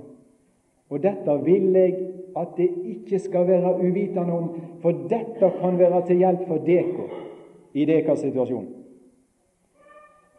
Og 0.89 1.01
dette 1.03 1.35
vil 1.45 1.69
jeg 1.77 1.95
at 2.37 2.57
det 2.57 2.69
ikke 2.93 3.19
skal 3.21 3.47
være 3.47 3.75
uvitende 3.77 4.33
om, 4.33 4.49
for 4.81 5.05
dette 5.09 5.51
kan 5.61 5.77
være 5.79 6.01
til 6.07 6.21
hjelp 6.21 6.45
for 6.47 6.65
dere 6.65 7.07
i 7.73 7.85
deres 7.85 8.21
situasjon. 8.25 8.67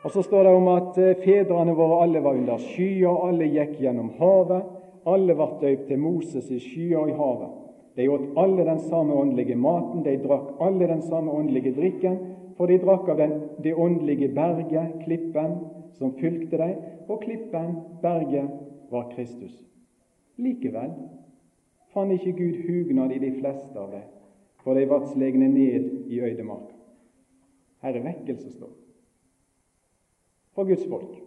Og 0.03 0.11
så 0.11 0.23
står 0.23 0.43
det 0.47 0.53
om 0.57 0.69
at 0.73 0.99
eh, 0.99 1.17
fedrene 1.21 1.75
våre 1.77 2.03
alle 2.05 2.23
var 2.25 2.39
under 2.39 2.61
skya, 2.63 3.11
alle 3.29 3.51
gikk 3.53 3.77
gjennom 3.83 4.15
havet. 4.19 4.77
Alle 5.09 5.35
ble 5.37 5.49
døypt 5.61 5.87
til 5.89 6.01
Moses 6.01 6.49
i 6.53 6.61
skya 6.61 7.05
i 7.09 7.17
havet. 7.17 7.51
De 7.97 8.09
åt 8.09 8.37
alle 8.39 8.65
den 8.65 8.79
samme 8.79 9.15
åndelige 9.15 9.57
maten, 9.57 10.03
de 10.03 10.17
drakk 10.23 10.61
alle 10.63 10.87
den 10.87 11.03
samme 11.03 11.33
åndelige 11.33 11.75
drikken, 11.77 12.19
for 12.57 12.71
de 12.71 12.79
drakk 12.79 13.09
av 13.09 13.19
den, 13.19 13.33
det 13.63 13.75
åndelige 13.75 14.29
berget, 14.35 15.01
klippen, 15.05 15.57
som 15.99 16.15
fulgte 16.19 16.61
dem, 16.61 16.77
og 17.09 17.23
klippen, 17.25 17.75
berget, 18.03 18.51
var 18.91 19.11
Kristus. 19.15 19.57
Likevel 20.39 20.93
fant 21.91 22.15
ikke 22.15 22.37
Gud 22.39 22.61
hugnad 22.67 23.13
i 23.15 23.23
de 23.23 23.33
fleste 23.41 23.75
av 23.79 23.91
dem, 23.95 24.07
for 24.63 24.79
de 24.79 24.87
vart 24.91 25.11
slegne 25.11 25.49
ned 25.51 26.07
i 26.09 26.21
øydemarka. 26.21 26.77
Her 27.83 27.97
er 27.97 28.07
vekkelse, 28.07 28.53
står 28.53 28.71
for 30.55 30.65
Guds 30.69 30.87
folk. 30.89 31.23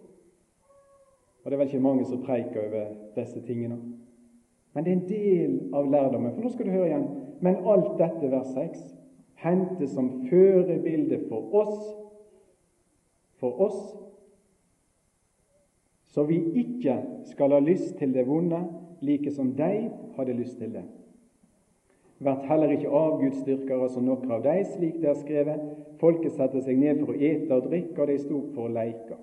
Og 1.44 1.50
Det 1.50 1.52
er 1.52 1.56
vel 1.56 1.66
ikke 1.66 1.80
mange 1.80 2.04
som 2.04 2.22
preiker 2.22 2.68
over 2.68 2.92
disse 3.16 3.40
tingene. 3.46 3.78
Men 4.74 4.84
det 4.84 4.92
er 4.92 4.96
en 4.96 5.08
del 5.08 5.74
av 5.74 5.90
lærdommen. 5.90 6.32
For 6.34 6.42
nå 6.42 6.50
skal 6.52 6.66
du 6.66 6.74
høre 6.74 6.88
igjen. 6.90 7.06
Men 7.44 7.60
alt 7.70 7.92
dette, 8.00 8.30
vers 8.32 8.50
6, 8.56 8.80
hentes 9.44 9.92
som 9.94 10.10
førebilde 10.30 11.20
for 11.28 11.54
oss, 11.54 11.78
for 13.38 13.60
oss, 13.66 13.80
så 16.14 16.24
vi 16.24 16.38
ikke 16.62 16.96
skal 17.26 17.52
ha 17.52 17.58
lyst 17.62 17.96
til 17.98 18.14
det 18.14 18.26
vonde, 18.26 18.60
like 19.02 19.30
som 19.34 19.50
de 19.58 19.90
hadde 20.16 20.36
lyst 20.38 20.58
til 20.58 20.72
det. 20.74 20.84
Vert 22.24 22.46
heller 22.48 22.70
ikke 22.70 22.90
avgudsdyrkere 22.94 23.88
som 23.90 24.06
noen 24.06 24.30
av 24.32 24.44
de, 24.46 24.60
slik 24.76 25.00
det 25.02 25.10
er 25.10 25.18
skrevet. 25.18 25.64
Folket 26.00 26.32
setter 26.36 26.62
seg 26.62 26.78
ned 26.78 27.02
for 27.02 27.12
å 27.12 27.18
ete 27.18 27.50
og 27.56 27.66
drikke, 27.68 27.98
og 27.98 28.10
de 28.10 28.18
sto 28.22 28.38
opp 28.38 28.52
for 28.54 28.68
å 28.68 28.74
leike. 28.74 29.18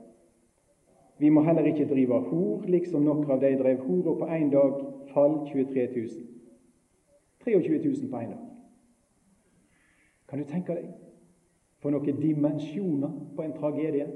Vi 1.22 1.30
må 1.30 1.44
heller 1.46 1.70
ikke 1.70 1.88
drive 1.90 2.20
hor, 2.28 2.68
liksom 2.68 3.06
noen 3.06 3.30
av 3.32 3.40
de 3.42 3.54
drev 3.58 3.86
hor, 3.86 4.04
og 4.12 4.22
på 4.22 4.30
én 4.36 4.52
dag 4.52 4.78
fall 5.14 5.42
23 5.48 5.88
000. 5.96 6.08
23 7.46 7.78
000 7.78 8.10
på 8.12 8.18
én 8.18 8.34
dag. 8.34 8.48
Kan 10.30 10.40
du 10.40 10.46
tenke 10.48 10.76
deg 10.78 10.92
for 11.82 11.92
noen 11.92 12.20
dimensjoner 12.22 13.16
på 13.36 13.44
en 13.44 13.56
tragedie? 13.58 14.08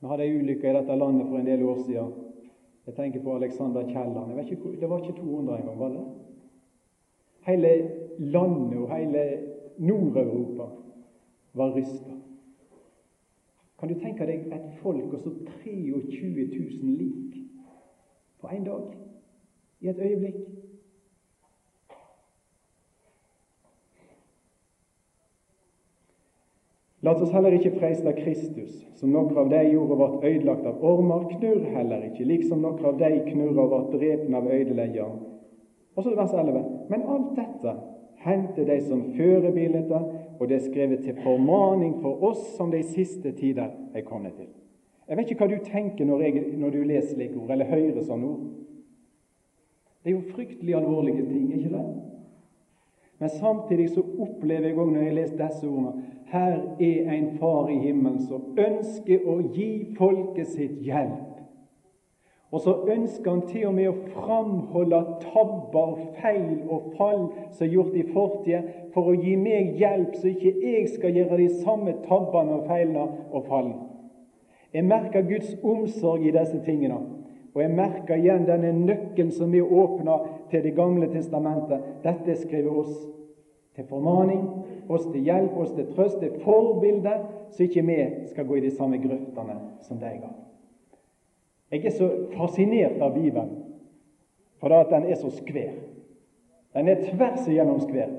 Vi 0.00 0.08
hadde 0.08 0.24
ei 0.24 0.36
ulykke 0.38 0.70
i 0.70 0.76
dette 0.76 0.96
landet 0.96 1.28
for 1.28 1.40
en 1.40 1.48
del 1.48 1.64
år 1.66 1.80
siden. 1.84 2.12
Jeg 2.86 2.94
tenker 2.96 3.22
på 3.22 3.34
Alexander 3.36 3.88
Kielland. 3.88 4.32
Det 4.80 4.88
var 4.88 5.02
ikke 5.02 5.20
200 5.20 5.58
engang, 5.58 5.78
var 5.78 5.88
det? 5.88 6.04
Hele 7.46 7.72
landet 8.18 8.78
og 8.78 8.96
hele 8.96 9.24
Nord-Europa 9.78 10.68
var 11.54 11.74
rysta. 11.76 12.16
Kan 13.80 13.88
du 13.88 14.00
tenke 14.00 14.26
deg 14.28 14.50
et 14.52 14.72
folk 14.82 15.12
og 15.12 15.20
så 15.20 15.30
23 15.64 16.48
000 16.82 16.96
lik 17.00 17.39
på 18.40 18.48
én 18.48 18.64
dag? 18.64 18.82
I 19.80 19.88
et 19.88 19.98
øyeblikk? 19.98 20.36
La 27.02 27.14
oss 27.14 27.32
heller 27.32 27.54
ikke 27.56 27.78
freiste 27.78 28.12
Kristus, 28.12 28.74
som 29.00 29.12
noen 29.14 29.32
av 29.40 29.48
de 29.48 29.60
gjorde 29.70 29.96
ble 29.96 30.34
ødelagt 30.34 30.66
av 30.68 30.82
ormer. 30.84 31.30
Knurr 31.32 31.64
heller 31.72 32.04
ikke, 32.10 32.26
liksom 32.28 32.60
noen 32.60 32.84
av 32.84 32.98
de 33.00 33.22
knurra 33.30 33.64
og 33.64 33.70
ble 33.72 34.00
drept 34.02 34.34
av 34.36 34.50
ødeleggeren. 34.52 35.22
Og 35.96 36.04
så 36.04 36.12
vers 36.14 36.34
11. 36.36 36.60
Men 36.92 37.08
alt 37.08 37.32
dette 37.38 37.74
hendte 38.20 38.66
de 38.68 38.76
som 38.84 39.06
førebilder 39.16 40.04
og 40.40 40.48
det 40.48 40.56
er 40.56 40.68
skrevet 40.68 41.04
til 41.04 41.16
formaning 41.24 41.98
for 42.02 42.20
oss 42.30 42.44
som 42.56 42.72
de 42.72 42.82
siste 42.92 43.32
tider 43.36 43.72
er 43.94 44.04
kommet 44.04 44.36
til. 44.36 44.48
Jeg 45.10 45.18
vet 45.18 45.30
ikke 45.32 45.44
hva 45.44 45.50
du 45.50 45.64
tenker 45.66 46.06
når, 46.06 46.22
jeg, 46.22 46.42
når 46.60 46.70
du 46.70 46.82
leser 46.86 47.16
slike 47.16 47.38
ord, 47.40 47.50
eller 47.50 47.66
hører 47.66 48.04
sånne 48.06 48.28
ord. 48.30 48.44
Det 50.00 50.12
er 50.12 50.14
jo 50.14 50.28
fryktelig 50.30 50.76
alvorlige 50.78 51.24
ting, 51.26 51.48
ikke 51.56 51.72
det? 51.72 51.86
Men 53.20 53.32
samtidig 53.34 53.90
så 53.90 54.04
opplever 54.22 54.70
jeg 54.70 54.78
òg 54.78 54.94
når 54.94 55.08
jeg 55.08 55.16
leser 55.18 55.40
disse 55.42 55.68
ordene 55.68 56.06
her 56.30 56.60
er 56.78 57.10
en 57.16 57.26
far 57.40 57.68
i 57.68 57.80
himmelen 57.82 58.22
som 58.22 58.54
ønsker 58.54 59.26
å 59.28 59.40
gi 59.50 59.72
folket 59.98 60.46
sitt 60.54 60.78
hjelp 60.86 61.30
og 62.50 62.60
så 62.60 62.72
ønsker 62.90 63.30
han 63.30 63.42
til 63.46 63.66
og 63.68 63.76
med 63.76 63.88
å 63.90 64.08
framholde 64.10 64.98
tabber 65.22 66.00
feil 66.18 66.64
og 66.66 66.88
fall 66.96 67.28
som 67.54 67.66
er 67.66 67.74
gjort 67.76 67.94
i 67.94 68.06
fortida, 68.10 68.62
for 68.94 69.12
å 69.12 69.14
gi 69.14 69.36
meg 69.38 69.76
hjelp, 69.78 70.16
så 70.18 70.32
ikke 70.32 70.56
jeg 70.58 70.88
skal 70.96 71.14
gjøre 71.14 71.38
de 71.38 71.48
samme 71.60 71.94
tabbene 72.08 72.58
og 72.58 72.66
feilene 72.66 73.06
og 73.30 73.46
fallene. 73.46 73.89
Jeg 74.74 74.86
merker 74.86 75.26
Guds 75.26 75.54
omsorg 75.62 76.26
i 76.26 76.34
disse 76.34 76.60
tingene. 76.64 76.98
Og 77.54 77.62
jeg 77.62 77.72
merker 77.74 78.14
igjen 78.14 78.46
denne 78.46 78.70
nøkkelen 78.76 79.32
som 79.34 79.54
er 79.54 79.66
åpna 79.66 80.18
til 80.50 80.62
Det 80.62 80.74
gamle 80.76 81.08
testamentet. 81.10 81.82
Dette 82.04 82.36
skriver 82.38 82.76
oss 82.82 82.92
til 83.74 83.86
formaning, 83.88 84.44
oss 84.88 85.08
til 85.10 85.24
hjelp, 85.26 85.56
oss 85.56 85.72
til 85.74 85.88
trøst, 85.94 86.20
til 86.20 86.38
forbilde, 86.44 87.16
så 87.50 87.64
ikke 87.66 87.82
vi 87.86 87.98
skal 88.30 88.46
gå 88.46 88.56
i 88.56 88.64
de 88.66 88.70
samme 88.70 88.98
grøftene 89.02 89.58
som 89.82 89.98
de 89.98 90.12
ga. 90.22 90.30
Jeg 91.70 91.84
er 91.86 91.94
så 91.94 92.08
fascinert 92.36 93.02
av 93.02 93.14
Bibelen 93.14 93.50
for 94.60 94.68
den 94.68 95.04
er 95.04 95.14
så 95.14 95.30
skver. 95.30 95.72
Den 96.74 96.88
er 96.88 97.00
tvers 97.10 97.48
igjennom 97.48 97.80
skvær. 97.80 98.10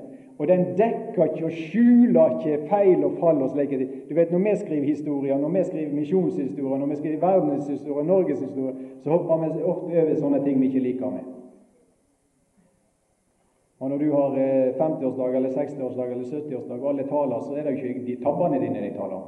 Og 0.42 0.48
den 0.48 0.64
dekker 0.74 1.24
ikke 1.24 1.44
og 1.46 1.52
skjuler 1.54 2.32
ikke 2.40 2.64
feil 2.66 3.04
og 3.06 3.12
fall 3.20 3.44
og 3.44 3.52
slike 3.52 3.76
ting. 3.78 3.90
Du 4.08 4.14
vet, 4.14 4.32
Når 4.32 4.38
vi 4.38 4.56
skriver 4.56 4.86
historier, 4.86 5.38
når 5.38 5.48
vi 5.48 5.64
skriver 5.64 5.94
misjonshistorier, 5.94 6.78
når 6.78 6.86
vi 6.86 6.96
skriver 6.96 7.20
verdenshistorier, 7.26 8.04
norgeshistorier, 8.04 8.74
så 9.02 9.10
hopper 9.10 9.36
vi 9.36 9.62
ofte 9.62 10.02
over 10.02 10.18
sånne 10.18 10.42
ting 10.42 10.58
vi 10.60 10.66
ikke 10.66 10.82
liker 10.88 11.14
med. 11.14 11.30
Og 13.78 13.90
Når 13.90 13.98
du 13.98 14.12
har 14.12 14.34
50-årsdag 14.82 15.30
eh, 15.30 15.36
eller 15.36 15.50
60-årsdag 15.50 16.10
eller 16.10 16.24
70-årsdag 16.24 16.82
og 16.82 16.88
alle 16.88 17.08
taler, 17.08 17.40
så 17.40 17.54
er 17.54 17.62
det 17.62 17.78
jo 17.78 17.94
ikke 17.94 18.06
de 18.06 18.20
tabbene 18.24 18.60
dine 18.60 18.82
de 18.82 18.92
taler 18.98 19.14
om. 19.14 19.24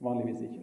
Vanligvis 0.00 0.42
ikke. 0.42 0.62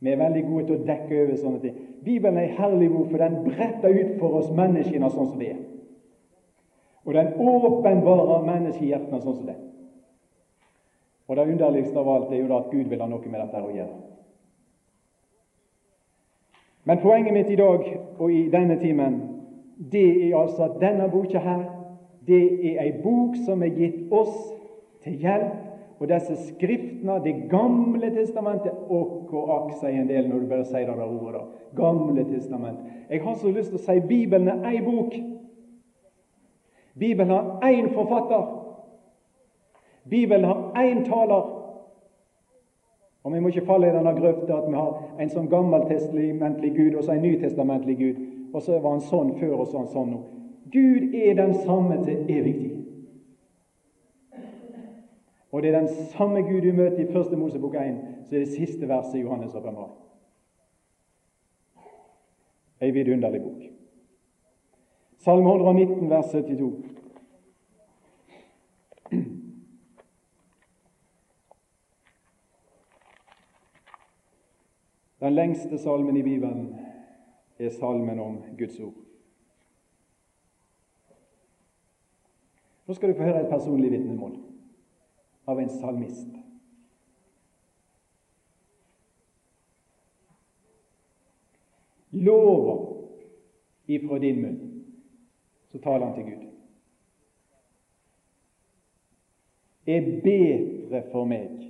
Vi 0.00 0.12
er 0.12 0.20
veldig 0.20 0.48
gode 0.50 0.66
til 0.66 0.76
å 0.76 0.86
dekke 0.92 1.22
over 1.22 1.36
sånne 1.40 1.60
ting. 1.64 1.84
Bibelen 2.04 2.36
er 2.36 2.56
herlig 2.58 2.92
bok, 2.92 3.08
for 3.08 3.24
den 3.24 3.46
bretter 3.48 3.96
ut 3.96 4.18
for 4.20 4.42
oss 4.42 4.52
menneskene 4.52 5.08
sånn 5.08 5.32
som 5.32 5.40
vi 5.40 5.54
er. 5.54 5.70
Og 7.04 7.14
den 7.14 7.34
åpenbarer 7.36 8.46
menneskehjertene 8.46 9.20
sånn 9.20 9.36
som 9.36 9.46
det. 9.48 9.58
Og 11.28 11.36
det 11.36 11.46
underligste 11.52 11.98
av 12.00 12.08
alt 12.08 12.32
er 12.32 12.42
jo 12.42 12.48
da 12.48 12.60
at 12.62 12.72
Gud 12.72 12.88
vil 12.88 13.00
ha 13.00 13.08
noe 13.08 13.30
med 13.30 13.40
dette 13.40 13.62
å 13.62 13.72
gjøre. 13.72 14.00
Men 16.84 17.00
poenget 17.00 17.32
mitt 17.32 17.50
i 17.50 17.56
dag 17.56 17.86
og 18.18 18.32
i 18.32 18.42
denne 18.52 18.76
timen, 18.80 19.20
det 19.92 20.04
er 20.28 20.36
altså 20.36 20.66
at 20.68 20.80
denne 20.82 21.08
boka 21.12 21.40
her, 21.40 21.62
det 22.26 22.42
er 22.70 22.82
ei 22.84 22.90
bok 23.02 23.36
som 23.44 23.62
er 23.64 23.72
gitt 23.76 24.12
oss 24.12 24.36
til 25.04 25.16
hjelp 25.20 26.00
og 26.00 26.08
disse 26.08 26.36
skriftene, 26.48 27.20
Det 27.24 27.50
gamle 27.50 28.10
testamentet 28.10 28.72
Og 28.88 29.26
hvor 29.30 29.50
akk, 29.54 29.76
sier 29.80 30.00
en 30.00 30.08
del 30.08 30.28
når 30.28 30.40
du 30.40 30.46
bare 30.48 30.64
sier 30.64 30.86
det 30.86 30.96
der 30.96 31.04
ordet. 31.04 31.34
da. 31.40 31.82
Gamle 31.82 32.24
testament. 32.24 32.78
Jeg 33.10 33.22
har 33.22 33.34
så 33.34 33.50
lyst 33.50 33.68
til 33.70 33.78
å 33.78 33.84
si 33.84 34.00
Bibelen 34.00 34.48
er 34.48 34.68
ei 34.68 34.80
bok. 34.80 35.14
Bibelen 36.98 37.30
har 37.30 37.60
én 37.62 37.94
forfatter. 37.94 38.64
Bibelen 40.10 40.44
har 40.44 40.72
én 40.76 41.04
taler. 41.04 41.60
Og 43.24 43.32
Vi 43.32 43.40
må 43.40 43.48
ikke 43.48 43.66
falle 43.66 43.88
i 43.88 43.94
denne 43.96 44.12
grøfta 44.20 44.58
at 44.58 44.68
vi 44.68 44.76
har 44.76 45.20
en 45.20 45.30
sånn 45.32 45.48
gammeltestamentlig 45.48 46.74
Gud 46.76 46.98
og 46.98 47.04
så 47.04 47.14
en 47.14 47.22
nytestamentlig 47.24 47.96
Gud, 47.98 48.18
og 48.52 48.62
så 48.62 48.78
var 48.78 48.90
han 48.90 49.00
sånn 49.00 49.32
før 49.40 49.54
og 49.56 49.66
så 49.66 49.78
er 49.78 49.80
han 49.80 49.92
sånn 49.94 50.10
nå. 50.12 50.20
Gud 50.74 51.14
er 51.16 51.34
den 51.38 51.54
samme 51.64 51.96
til 52.04 52.28
evig 52.28 52.54
tid. 52.58 52.74
Og 55.54 55.62
det 55.62 55.70
er 55.70 55.80
den 55.80 56.08
samme 56.12 56.42
Gud 56.42 56.60
du 56.66 56.72
møter 56.76 57.00
i 57.00 57.12
første 57.12 57.36
Mosebok 57.36 57.74
1, 57.80 58.00
så 58.28 58.34
er 58.34 58.44
det 58.44 58.52
siste 58.52 58.88
verset 58.88 59.20
i 59.20 59.22
Johannes' 59.24 59.56
åpenbaring. 59.56 59.94
Ei 62.82 62.90
vidunderlig 62.90 63.40
bok. 63.42 63.73
Salme 65.24 65.50
119, 65.50 66.10
vers 66.10 66.30
72. 66.30 66.72
Den 75.20 75.34
lengste 75.34 75.78
salmen 75.78 76.16
i 76.16 76.22
Bibelen 76.22 76.76
er 77.58 77.70
salmen 77.70 78.20
om 78.20 78.36
Guds 78.58 78.80
ord. 78.80 78.92
Nå 82.86 82.94
skal 82.94 83.08
du 83.08 83.16
få 83.16 83.24
høre 83.24 83.46
et 83.46 83.48
personlig 83.48 83.94
vitnemål 83.94 84.36
av 85.48 85.64
en 85.64 85.72
salmist. 85.72 86.36
Lover 92.12 92.84
ifra 93.86 94.18
din 94.18 94.42
munn, 94.42 94.73
så 95.74 95.78
taler 95.78 96.06
han 96.06 96.14
til 96.14 96.24
Gud, 96.24 96.42
er 99.86 100.04
bedre 100.22 101.00
for 101.10 101.26
meg 101.26 101.64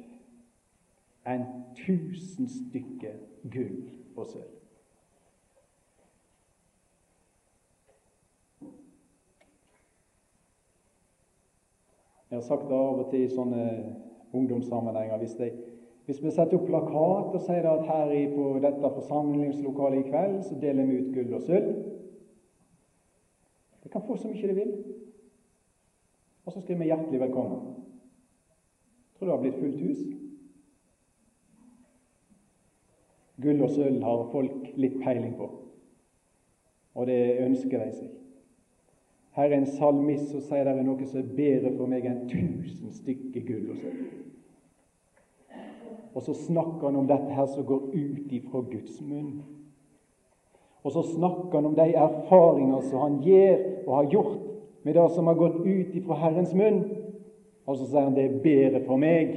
enn 1.24 1.46
tusen 1.78 2.50
stykker 2.52 3.14
gull 3.48 3.78
og 4.12 4.28
sølv. 4.28 4.50
Jeg 12.28 12.36
har 12.36 12.44
sagt 12.44 12.68
det 12.68 12.76
av 12.76 13.00
og 13.06 13.08
til 13.08 13.24
i 13.24 13.32
sånne 13.32 13.64
ungdomssammenhenger. 14.36 15.16
Hvis, 15.24 15.38
de, 15.40 15.48
hvis 16.04 16.20
vi 16.20 16.36
setter 16.36 16.60
opp 16.60 16.68
plakat 16.68 17.40
og 17.40 17.42
sier 17.48 17.72
at 17.72 17.88
her 17.88 18.14
på 18.36 18.52
dette 18.68 18.94
forsamlingslokalet 19.00 20.02
i 20.04 20.08
kveld 20.12 20.40
så 20.44 20.60
deler 20.60 20.92
vi 20.92 21.00
ut 21.00 21.12
gull 21.16 21.38
og 21.40 21.48
sølv 21.48 21.93
Det 23.84 23.92
kan 23.92 24.02
få 24.06 24.16
så 24.16 24.28
mye 24.28 24.48
de 24.48 24.54
vil. 24.56 24.74
Og 26.44 26.52
så 26.52 26.60
skriver 26.60 26.80
vi 26.80 26.90
'hjertelig 26.90 27.20
velkommen'. 27.20 27.74
Tror 29.14 29.26
det 29.26 29.36
har 29.36 29.40
blitt 29.42 29.60
fullt 29.60 29.80
hus? 29.80 29.98
Gull 33.42 33.62
og 33.62 33.70
sølv 33.70 34.02
har 34.02 34.28
folk 34.32 34.72
litt 34.76 35.00
peiling 35.02 35.34
på, 35.36 35.48
og 36.94 37.06
det 37.06 37.38
ønsker 37.42 37.82
de 37.82 37.92
seg. 37.92 38.10
Her 39.34 39.50
er 39.50 39.56
en 39.56 39.66
salmist 39.66 40.28
som 40.30 40.42
sier 40.44 40.64
det 40.64 40.76
er 40.78 40.86
noe 40.86 41.06
som 41.06 41.18
er 41.18 41.32
bedre 41.34 41.72
for 41.74 41.90
meg 41.90 42.06
enn 42.06 42.28
tusen 42.30 42.92
stykker 42.94 43.42
gull 43.48 43.72
og 43.74 43.80
sølv. 43.80 44.04
Og 46.14 46.22
så 46.22 46.34
snakker 46.44 46.86
han 46.86 47.00
om 47.00 47.08
dette 47.10 47.34
her 47.34 47.46
som 47.50 47.66
går 47.66 47.88
ut 47.90 48.32
ifra 48.32 48.62
Guds 48.70 49.00
munn. 49.02 49.42
Og 50.84 50.92
så 50.92 51.02
snakker 51.02 51.58
han 51.58 51.66
om 51.66 51.74
de 51.74 51.94
erfaringer 51.96 52.80
som 52.80 53.00
han 53.00 53.20
gjør 53.24 53.62
og 53.86 53.96
har 53.96 54.10
gjort 54.12 54.40
med 54.84 54.94
det 54.94 55.10
som 55.14 55.26
har 55.26 55.34
gått 55.34 55.56
ut 55.64 55.94
ifra 55.96 56.18
Herrens 56.20 56.54
munn. 56.54 56.82
Og 57.66 57.78
så 57.78 57.88
sier 57.88 58.04
han 58.04 58.16
det 58.16 58.24
er 58.28 58.42
bedre 58.44 58.82
for 58.84 59.00
meg 59.00 59.32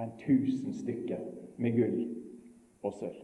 enn 0.00 0.10
tusen 0.18 0.74
stykker 0.74 1.20
med 1.60 1.76
gull 1.76 2.00
og 2.82 2.96
sølv. 2.96 3.20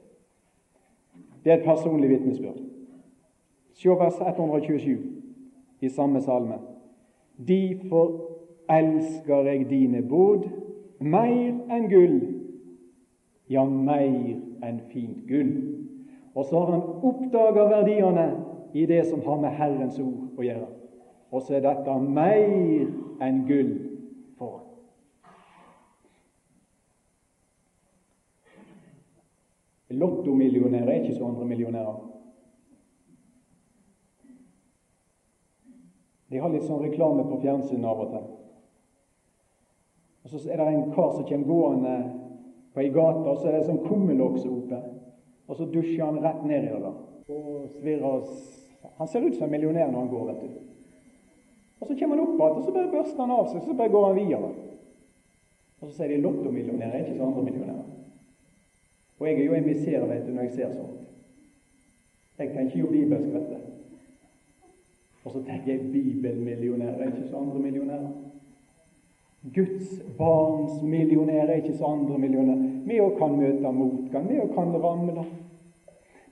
Det 1.43 1.53
er 1.53 1.59
et 1.59 1.67
personlig 1.67 2.11
vitnesbyrd. 2.11 2.63
Se 3.77 3.89
vers 3.89 4.21
127 4.21 5.03
i 5.81 5.89
samme 5.89 6.23
salme. 6.23 6.59
Derfor 7.37 8.37
elsker 8.71 9.51
jeg 9.51 9.67
dine 9.71 10.03
bod 10.03 10.47
mer 11.01 11.53
enn 11.71 11.89
gull, 11.91 12.17
ja, 13.53 13.65
mer 13.65 14.65
enn 14.65 14.81
fint 14.91 15.27
gull. 15.29 15.53
Og 16.37 16.45
så 16.45 16.59
har 16.59 16.73
han 16.73 16.83
oppdaga 17.03 17.65
verdiene 17.69 18.27
i 18.73 18.87
det 18.87 19.05
som 19.09 19.23
har 19.25 19.39
med 19.41 19.55
Herrens 19.57 19.97
ord 19.99 20.37
å 20.37 20.45
gjøre. 20.45 20.67
Og 21.33 21.43
så 21.43 21.57
er 21.57 21.63
dette 21.65 21.95
mer 21.97 23.23
enn 23.25 23.39
gull 23.49 23.71
for 24.37 24.59
ham. 24.59 24.63
Lottomillionærer 29.97 30.93
er 30.93 31.01
ikke 31.07 31.17
så 31.17 31.31
andre 31.31 31.47
millionærer. 31.49 32.03
De 36.29 36.43
har 36.43 36.53
litt 36.53 36.67
sånn 36.67 36.83
reklame 36.85 37.25
på 37.31 37.39
fjernsynet 37.41 37.89
av 37.89 38.03
og 38.03 38.13
til. 38.13 38.29
Og 40.27 40.31
Så 40.35 40.51
er 40.51 40.59
det 40.59 40.67
en 40.69 40.93
kar 40.93 41.15
som 41.15 41.25
kommer 41.25 41.47
gående 41.47 41.97
på 42.75 42.83
ei 42.83 42.91
gate, 42.93 43.25
og 43.25 43.39
så 43.39 43.47
er 43.47 43.53
det 43.55 43.61
en 43.63 43.69
sånn 43.71 43.85
kummelokse 43.87 44.51
oppe. 44.51 44.83
Og 45.47 45.57
så 45.57 45.67
dusjer 45.71 46.05
han 46.05 46.23
rett 46.23 46.45
ned 46.47 46.65
i 46.65 46.73
det 46.73 46.95
og 47.27 47.71
svirrer 47.81 48.29
Han 48.99 49.09
ser 49.09 49.27
ut 49.27 49.35
som 49.35 49.45
en 49.45 49.51
millionær 49.51 49.91
når 49.91 50.01
han 50.01 50.09
går, 50.09 50.27
vet 50.27 50.43
du. 50.43 50.61
Og 51.81 51.87
Så 51.87 51.97
kommer 51.99 52.17
han 52.17 52.25
opp 52.25 52.39
igjen, 52.39 52.57
og 52.57 52.65
så 52.65 52.73
bare 52.73 52.93
børster 52.93 53.21
han 53.21 53.31
av 53.35 53.49
seg, 53.51 53.63
så 53.65 53.75
bare 53.75 53.93
går 53.93 54.07
han 54.07 54.17
videre. 54.17 54.51
Og 55.81 55.89
så 55.89 55.93
sier 55.97 56.13
de 56.15 56.23
lottomillionærer, 56.23 57.03
ikke 57.03 57.17
så 57.19 57.27
andre 57.27 57.43
millionærer. 57.43 57.83
Og 59.19 59.27
jeg 59.27 59.41
er 59.41 59.45
jo 59.45 59.55
en 59.55 59.67
miser, 59.67 60.07
vet 60.07 60.27
du, 60.27 60.33
når 60.33 60.43
jeg 60.43 60.53
ser 60.53 60.73
sånt. 60.73 61.03
Jeg 62.39 62.53
tenker 62.55 62.81
jo 62.81 62.93
bibelsk, 62.93 63.35
vet 63.35 63.51
du. 63.51 63.77
Og 65.25 65.33
så 65.33 65.43
tenker 65.43 65.73
jeg 65.73 65.93
bibelmillionærer 65.93 67.03
er 67.03 67.13
ikke 67.13 67.29
så 67.31 67.43
andre 67.43 67.59
millionærer. 67.59 68.26
Guds 69.55 70.03
barns 70.19 70.83
millionærer 70.83 71.51
er 71.51 71.63
ikke 71.63 71.77
så 71.77 71.85
andre 71.85 72.19
millionærer. 72.19 72.71
Vi 72.87 73.01
òg 73.01 73.19
kan 73.19 73.37
møte 73.39 73.73
motgang, 73.73 74.29
vi 74.29 74.41
òg 74.41 74.55
kan 74.55 74.75
ramle. 74.83 75.25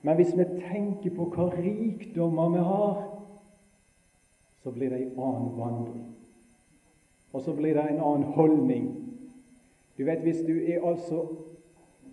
Men 0.01 0.15
hvis 0.15 0.37
vi 0.37 0.43
tenker 0.43 1.15
på 1.15 1.29
hva 1.33 1.49
rikdommer 1.55 2.49
vi 2.49 2.63
har, 2.63 2.97
så 4.63 4.71
blir 4.71 4.89
det 4.89 5.01
en 5.01 5.19
annen 5.19 5.55
vandring. 5.57 6.05
Og 7.33 7.41
så 7.41 7.53
blir 7.53 7.73
det 7.73 7.87
en 7.91 8.01
annen 8.01 8.23
holdning. 8.23 8.85
Du 9.97 10.03
vet, 10.05 10.21
Hvis 10.21 10.41
du 10.47 10.53
er 10.67 10.87
altså 10.87 11.27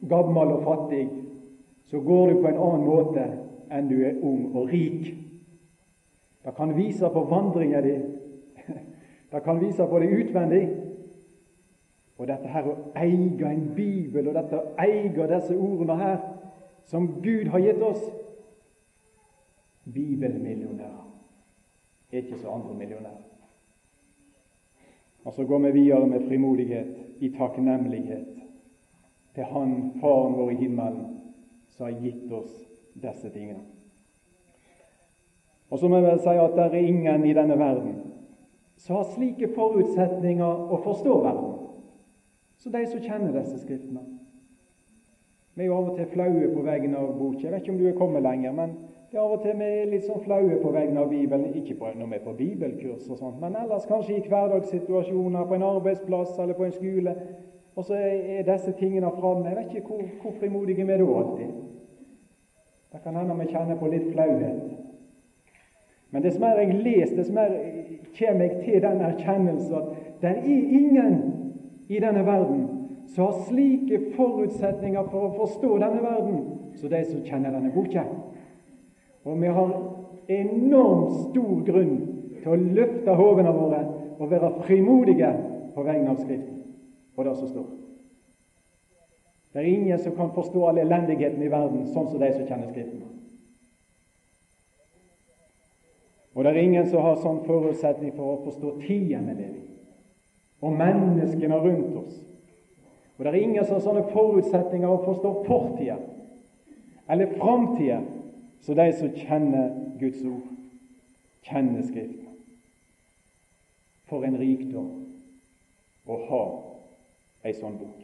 gammel 0.09 0.53
og 0.53 0.63
fattig, 0.63 1.09
så 1.87 2.01
går 2.01 2.31
du 2.31 2.41
på 2.41 2.49
en 2.49 2.59
annen 2.59 2.87
måte 2.87 3.25
enn 3.73 3.89
du 3.89 4.03
er 4.05 4.21
ung 4.23 4.55
og 4.55 4.69
rik. 4.69 5.15
Det 6.45 6.55
kan 6.57 6.77
vise 6.77 7.09
på 7.13 7.25
vandringa 7.25 7.81
di. 7.81 7.97
Det 9.33 9.43
kan 9.45 9.61
vise 9.61 9.87
på 9.87 9.99
det 9.99 10.11
utvendig. 10.11 10.82
Og 12.23 12.29
dette 12.29 12.47
her 12.47 12.67
å 12.71 12.77
eie 12.95 13.49
en 13.51 13.63
bibel, 13.75 14.29
og 14.31 14.37
dette 14.37 14.55
å 14.55 14.75
eie 14.79 15.09
disse 15.11 15.57
ordene 15.59 15.97
her, 15.99 16.21
som 16.87 17.09
Gud 17.23 17.49
har 17.51 17.63
gitt 17.65 17.81
oss 17.83 18.05
Bibelmillionærer. 19.91 21.09
er 22.13 22.23
ikke 22.23 22.39
så 22.39 22.53
andre 22.55 22.75
millionærer. 22.79 23.25
Og 25.25 25.35
så 25.35 25.45
går 25.45 25.59
vi 25.59 25.73
videre 25.81 26.07
med 26.07 26.29
frimodighet, 26.29 26.95
i 27.19 27.31
takknemlighet 27.39 28.39
til 29.35 29.45
Han, 29.45 29.93
Faren 30.01 30.39
vår 30.39 30.51
i 30.51 30.55
himmelen, 30.55 31.19
som 31.75 31.87
har 31.87 32.01
gitt 32.03 32.33
oss 32.33 32.55
disse 32.95 33.31
tingene. 33.35 33.67
Og 35.71 35.79
så 35.79 35.89
må 35.89 35.99
jeg 35.99 36.07
vel 36.07 36.23
si 36.23 36.39
at 36.39 36.55
det 36.55 36.69
er 36.69 36.87
ingen 36.87 37.27
i 37.27 37.35
denne 37.35 37.59
verden 37.59 37.99
som 38.83 38.97
har 38.97 39.11
slike 39.15 39.53
forutsetninger 39.55 40.71
å 40.75 40.79
forstå 40.83 41.19
verden, 41.23 41.52
som 42.63 42.73
de 42.73 42.87
som 42.87 43.01
kjenner 43.03 43.35
disse 43.35 43.59
skriftene. 43.65 44.05
Vi 45.55 45.65
er 45.65 45.69
jo 45.69 45.77
av 45.77 45.91
og 45.91 45.99
til 45.99 46.09
flaue 46.15 46.49
på 46.55 46.65
vegne 46.65 46.97
av 46.97 47.13
boka. 47.19 47.43
Jeg 47.43 47.53
vet 47.53 47.65
ikke 47.65 47.73
om 47.75 47.81
du 47.81 47.89
er 47.91 47.97
kommet 47.99 48.23
lenger, 48.25 48.55
men 48.57 48.77
det 49.11 49.19
er 49.19 49.25
av 49.25 49.35
og 49.35 49.43
til 49.43 49.59
vi 49.59 49.67
er 49.69 49.91
litt 49.91 50.07
sånn 50.07 50.23
flaue 50.25 50.61
på 50.63 50.71
vegne 50.73 51.03
av 51.03 51.11
Bibelen. 51.11 51.51
Ikke 51.59 51.77
på, 51.81 51.91
når 51.99 52.13
vi 52.13 52.19
er 52.21 52.25
på 52.25 52.37
bibelkurs 52.39 53.09
og 53.11 53.19
sånt, 53.19 53.41
men 53.43 53.59
ellers 53.61 53.89
kanskje 53.91 54.17
i 54.17 54.23
hverdagssituasjoner, 54.29 55.45
på 55.49 55.59
en 55.59 55.67
arbeidsplass 55.67 56.39
eller 56.39 56.57
på 56.57 56.69
en 56.69 56.77
skole. 56.79 57.17
Og 57.77 57.89
så 57.89 57.99
er 57.99 58.47
disse 58.47 58.73
tingene 58.79 59.11
framme. 59.19 59.49
Jeg 59.49 59.59
vet 59.59 59.77
ikke 59.77 59.89
hvor, 59.91 60.07
hvor 60.23 60.39
frimodige 60.39 60.87
vi 60.87 60.95
er 60.95 61.03
da 61.03 61.19
alltid. 61.19 61.53
Det 62.93 63.03
kan 63.03 63.17
hende 63.17 63.37
vi 63.41 63.51
kjenner 63.51 63.77
på 63.81 63.91
litt 63.93 64.09
flauhet. 64.13 64.65
Men 66.13 66.25
dess 66.25 66.39
mer 66.39 66.61
jeg 66.61 66.81
leser, 66.85 67.17
dess 67.17 67.31
mer 67.33 67.55
kommer 68.19 68.45
jeg 68.45 68.65
til 68.65 68.83
den 68.85 69.01
erkjennelsen 69.01 69.79
at 69.79 69.95
det 70.21 70.29
er 70.29 70.43
ingen 70.45 71.15
i 71.93 72.01
denne 72.01 72.23
verden 72.27 72.63
som 73.13 73.25
har 73.25 73.41
slike 73.49 73.99
forutsetninger 74.17 75.09
for 75.13 75.29
å 75.29 75.35
forstå 75.37 75.73
denne 75.83 76.01
verden 76.01 76.39
som 76.81 76.89
de 76.89 77.03
som 77.05 77.25
kjenner 77.27 77.53
denne 77.53 77.73
boka. 77.75 78.05
Og 79.29 79.37
vi 79.43 79.51
har 79.53 79.75
enormt 80.33 81.19
stor 81.29 81.61
grunn 81.67 81.97
til 82.41 82.49
å 82.49 82.61
løfte 82.79 83.17
hovene 83.19 83.53
våre 83.55 83.83
og 84.17 84.31
være 84.31 84.53
frimodige 84.65 85.31
på 85.75 85.85
vegne 85.85 86.15
av 86.15 86.21
Skriften 86.23 86.61
og 87.17 87.27
det 87.29 87.35
som 87.37 87.51
står. 87.51 87.67
Det 89.53 89.61
er 89.61 89.69
ingen 89.69 89.99
som 90.01 90.15
kan 90.17 90.33
forstå 90.33 90.63
all 90.65 90.81
elendigheten 90.81 91.43
i 91.45 91.51
verden 91.53 91.91
sånn 91.93 92.09
som 92.09 92.23
de 92.23 92.31
som 92.33 92.47
kjenner 92.49 92.71
Skriften. 92.73 93.03
Og 96.33 96.45
det 96.45 96.55
er 96.55 96.63
ingen 96.63 96.89
som 96.89 97.05
har 97.05 97.21
sånn 97.21 97.43
forutsetning 97.45 98.15
for 98.17 98.33
å 98.33 98.41
forstå 98.47 98.79
tida 98.87 99.21
vi 99.21 99.35
lever 99.37 99.61
i, 99.61 99.72
og 100.63 100.73
menneskene 100.79 101.59
rundt 101.59 101.97
oss. 101.97 102.19
Og 103.19 103.25
det 103.25 103.33
er 103.33 103.43
ingen 103.43 103.65
som 103.65 103.77
har 103.77 103.85
sånne 103.85 104.09
forutsetninger 104.15 104.89
å 104.89 105.03
forstå 105.05 105.33
fortida 105.47 105.99
eller 107.11 107.35
framtida 107.37 108.01
som 108.63 108.79
de 108.79 108.87
som 108.97 109.11
kjenner 109.15 109.73
Guds 110.01 110.23
ord, 110.25 110.47
kjenner 111.43 111.83
Skriften. 111.87 112.39
For 114.07 114.25
en 114.27 114.39
rikdom 114.39 114.89
å 116.07 116.19
ha 116.29 116.43
ei 117.49 117.55
sånn 117.57 117.79
bok. 117.81 117.99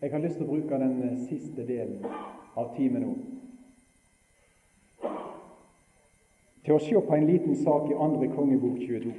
Jeg 0.00 0.12
har 0.12 0.20
lyst 0.20 0.36
til 0.36 0.44
å 0.44 0.52
bruke 0.52 0.78
den 0.80 1.22
siste 1.24 1.64
delen 1.64 2.04
av 2.54 2.74
timen 2.76 3.06
nå 3.06 3.14
til 6.64 6.74
å 6.74 6.80
se 6.80 7.00
på 7.00 7.16
en 7.16 7.26
liten 7.28 7.56
sak 7.60 7.90
i 7.90 7.98
andre 8.00 8.30
kongebok 8.32 8.78
22. 8.80 9.12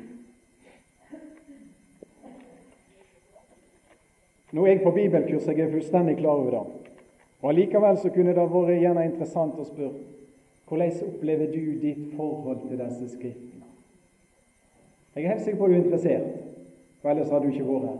Nå 4.55 4.63
er 4.63 4.75
jeg 4.75 4.83
på 4.85 4.93
bibelkurs, 4.95 5.47
jeg 5.47 5.59
er 5.59 5.71
fullstendig 5.71 6.17
klar 6.17 6.39
over 6.39 6.51
det. 6.51 6.63
Og 7.41 7.49
Allikevel 7.51 7.97
så 8.01 8.09
kunne 8.09 8.33
det 8.33 8.45
vært 8.49 8.79
gjerne 8.81 9.05
interessant 9.05 9.59
å 9.59 9.67
spørre 9.67 10.13
hvordan 10.65 10.95
opplever 11.05 11.51
du 11.53 11.75
ditt 11.81 12.15
forhold 12.17 12.63
til 12.65 12.79
disse 12.79 13.11
skriftene? 13.11 13.67
Jeg 15.15 15.23
er 15.23 15.35
helt 15.35 15.43
sikker 15.45 15.59
på 15.59 15.67
at 15.67 15.71
du 15.71 15.75
er 15.75 15.83
interessert, 15.83 16.31
for 17.01 17.11
ellers 17.11 17.29
hadde 17.31 17.45
du 17.45 17.53
ikke 17.53 17.67
vært 17.67 17.85
her. 17.91 17.99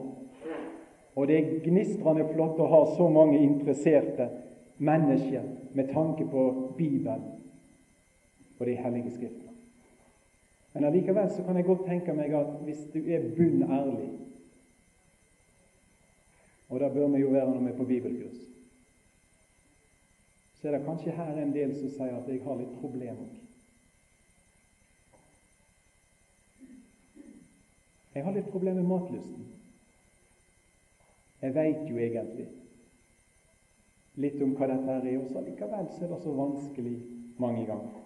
Og 1.16 1.28
det 1.30 1.36
er 1.38 1.52
gnistrende 1.64 2.26
flott 2.34 2.58
å 2.60 2.72
ha 2.72 2.82
så 2.96 3.06
mange 3.14 3.38
interesserte 3.40 4.28
mennesker 4.84 5.46
med 5.78 5.94
tanke 5.94 6.26
på 6.32 6.48
Bibelen 6.80 7.22
og 8.60 8.66
de 8.66 8.76
hellige 8.76 9.14
skriftene. 9.16 9.52
Men 10.74 10.90
allikevel 10.90 11.30
så 11.32 11.44
kan 11.44 11.56
jeg 11.56 11.66
godt 11.66 11.86
tenke 11.88 12.14
meg 12.14 12.34
at 12.36 12.58
hvis 12.68 12.84
du 12.94 13.00
er 13.00 13.30
bunn 13.38 13.64
ærlig 13.64 14.12
Og 16.70 16.80
det 16.80 16.94
bør 16.94 17.08
vi 17.08 17.20
jo 17.22 17.30
være 17.30 17.50
når 17.52 17.60
vi 17.62 17.70
er 17.72 17.78
på 17.78 17.86
bibelkurs 17.86 18.46
så 20.66 20.70
er 20.72 20.78
det 20.78 20.86
kanskje 20.86 21.12
her 21.12 21.36
en 21.38 21.52
del 21.54 21.74
som 21.78 21.90
sier 21.94 22.14
at 22.18 22.30
jeg 22.30 22.40
har 22.42 22.56
litt 22.58 22.72
problemer. 22.82 23.28
Jeg 28.16 28.26
har 28.26 28.34
litt 28.34 28.50
problemer 28.50 28.82
med 28.82 28.90
matlysten. 28.90 29.44
Jeg 31.44 31.54
veit 31.54 31.84
jo 31.86 32.00
egentlig 32.02 32.48
litt 34.26 34.42
om 34.42 34.56
hva 34.58 34.72
dette 34.72 34.96
er, 34.96 35.08
og 35.20 35.30
så 35.30 35.46
likevel 35.46 35.94
så 35.94 36.08
er 36.08 36.14
det 36.16 36.20
så 36.24 36.34
vanskelig 36.34 36.96
mange 37.38 37.68
ganger. 37.70 38.05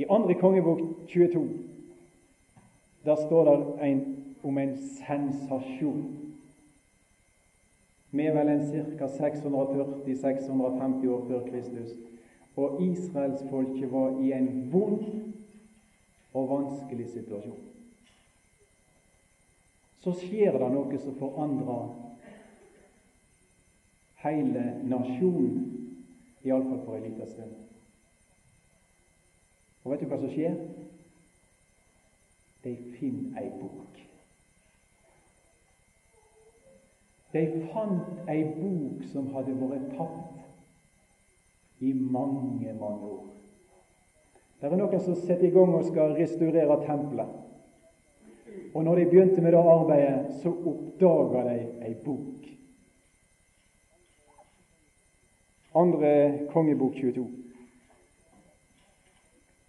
I 0.00 0.06
andre 0.08 0.34
kongebok 0.40 0.80
22 1.10 1.44
der 3.04 3.16
står 3.16 3.44
det 3.48 3.88
en, 3.88 4.00
om 4.44 4.58
en 4.58 4.76
sensasjon. 4.76 6.02
Vi 8.10 8.26
er 8.26 8.34
vel 8.36 8.48
en 8.52 8.66
ca. 8.98 9.06
640-650 9.06 11.08
år 11.08 11.24
før 11.28 11.40
Kristus, 11.48 11.90
og 12.56 12.82
israelsfolket 12.84 13.92
var 13.92 14.20
i 14.20 14.32
en 14.36 14.68
vond 14.72 15.04
og 16.34 16.50
vanskelig 16.50 17.08
situasjon 17.08 17.70
så 20.00 20.12
skjer 20.16 20.56
det 20.56 20.68
noe 20.72 20.98
som 21.00 21.16
forandrer 21.20 21.88
hele 24.24 24.62
nasjonen, 24.88 25.66
iallfall 26.44 26.80
for 26.86 26.96
en 26.96 27.04
liten 27.04 27.28
stund. 27.28 27.52
Og 29.84 29.92
vet 29.92 30.02
du 30.02 30.10
hva 30.10 30.18
som 30.20 30.32
skjer? 30.32 30.56
De 32.64 32.74
finner 32.98 33.40
ei 33.40 33.48
bok. 33.56 34.00
De 37.32 37.44
fant 37.70 38.28
ei 38.28 38.42
bok 38.58 39.04
som 39.12 39.30
hadde 39.34 39.54
vært 39.56 39.92
tapt 39.96 40.40
i 41.80 41.92
mange, 41.94 42.74
mange 42.76 43.06
år. 43.06 43.28
Det 44.60 44.68
er 44.68 44.76
noen 44.76 45.00
som 45.00 45.16
setter 45.16 45.48
i 45.48 45.54
gang 45.54 45.72
og 45.72 45.86
skal 45.88 46.18
restaurere 46.18 46.82
tempelet. 46.84 47.38
Og 48.74 48.84
når 48.84 49.00
de 49.00 49.06
begynte 49.08 49.40
med 49.40 49.54
det 49.54 49.62
arbeidet, 49.62 50.34
så 50.42 50.52
oppdaga 50.52 51.46
de 51.48 51.58
ei 51.86 51.94
bok. 52.04 52.50
Andre 55.80 56.12
kongebok 56.52 56.98
22. 56.98 57.39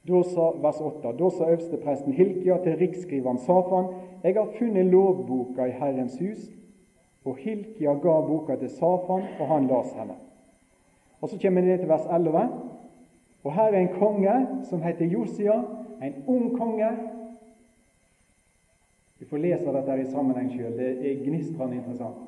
Da 0.07 0.23
sa, 0.23 0.51
vers 0.61 0.81
8. 0.81 1.13
Da 1.17 1.29
sa 1.29 1.49
øverstepresten 1.51 2.13
Hilkia 2.13 2.57
til 2.63 2.77
riksskriveren 2.77 3.37
Safan, 3.37 3.93
jeg 4.23 4.33
har 4.33 4.47
funnet 4.57 4.85
lovboka 4.85 5.65
i 5.65 5.71
Herrens 5.77 6.17
hus. 6.19 6.49
Og 7.25 7.35
Hilkia 7.37 7.93
ga 7.93 8.15
boka 8.25 8.55
til 8.55 8.69
Safan, 8.69 9.23
og 9.39 9.47
han 9.47 9.67
las 9.67 9.93
henne. 9.93 10.17
Og 11.21 11.29
Så 11.29 11.37
kommer 11.41 11.61
vi 11.61 11.67
ned 11.67 11.79
til 11.79 11.89
vers 11.89 12.05
11. 12.05 12.49
Og 13.43 13.53
her 13.53 13.63
er 13.63 13.79
en 13.79 13.95
konge 13.99 14.47
som 14.63 14.81
heter 14.81 15.05
Josia, 15.05 15.61
en 16.01 16.13
ung 16.27 16.57
konge 16.57 16.89
vi 19.21 19.27
får 19.27 19.37
lese 19.37 19.71
dette 19.71 19.95
i 20.01 20.05
sammenheng 20.09 20.47
sjøl. 20.49 20.71
Det 20.73 20.87
er 21.05 21.19
gnistrende 21.21 21.75
interessant. 21.77 22.23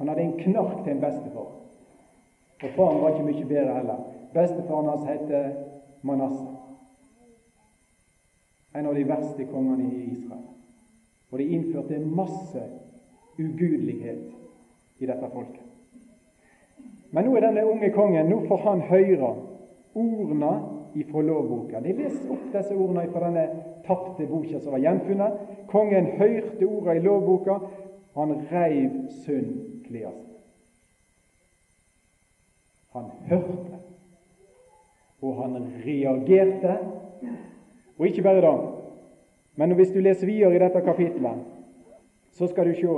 Han 0.00 0.08
hadde 0.08 0.22
en 0.24 0.38
knark 0.38 0.78
til 0.84 0.94
en 0.94 1.02
bestefar. 1.02 1.50
Og 2.62 2.70
faren 2.76 3.02
var 3.02 3.12
ikke 3.12 3.26
mye 3.26 3.48
bedre 3.50 3.74
heller. 3.76 3.98
Bestefaren 4.32 4.88
hans 4.88 5.04
heter 5.10 5.50
Manasseh. 6.02 6.61
En 8.74 8.86
av 8.86 8.94
de 8.94 9.04
verste 9.04 9.44
kongene 9.50 9.88
i 9.88 10.04
Israel. 10.14 10.46
Og 11.32 11.38
de 11.38 11.48
innførte 11.56 11.98
masse 12.00 12.62
ugudelighet 13.38 14.32
i 15.00 15.08
dette 15.08 15.28
folket. 15.32 15.68
Men 17.12 17.26
nå 17.28 17.36
er 17.36 17.46
denne 17.46 17.66
unge 17.68 17.90
kongen, 17.92 18.30
nå 18.30 18.40
får 18.48 18.62
han 18.64 18.84
høre 18.88 19.34
ordene 19.94 20.52
ifra 20.96 21.24
lovboka. 21.24 21.80
De 21.84 21.92
leser 21.96 22.32
opp 22.32 22.48
disse 22.52 22.76
ordene 22.76 23.06
fra 23.12 23.26
denne 23.26 23.46
tapte 23.86 24.26
boka 24.28 24.60
som 24.60 24.76
var 24.76 24.84
gjenfunnet. 24.84 25.40
Kongen 25.72 26.12
hørte 26.16 26.68
ordene 26.68 26.96
i 27.00 27.04
lovboka. 27.04 27.58
Han 28.16 28.36
reiv 28.52 29.08
synd 29.24 29.84
klærne 29.86 30.16
sine. 30.16 30.28
Han 32.92 33.06
hørte, 33.24 33.78
og 35.22 35.36
han 35.42 35.54
reagerte. 35.84 36.74
Og 38.02 38.08
ikke 38.08 38.22
bare 38.26 38.42
da, 38.42 38.52
men 39.54 39.76
hvis 39.78 39.92
du 39.94 40.00
leser 40.02 40.26
videre 40.26 40.56
i 40.56 40.58
dette 40.58 40.80
kapitlet, 40.82 41.44
så 42.34 42.48
skal 42.50 42.66
du 42.66 42.74
se 42.74 42.96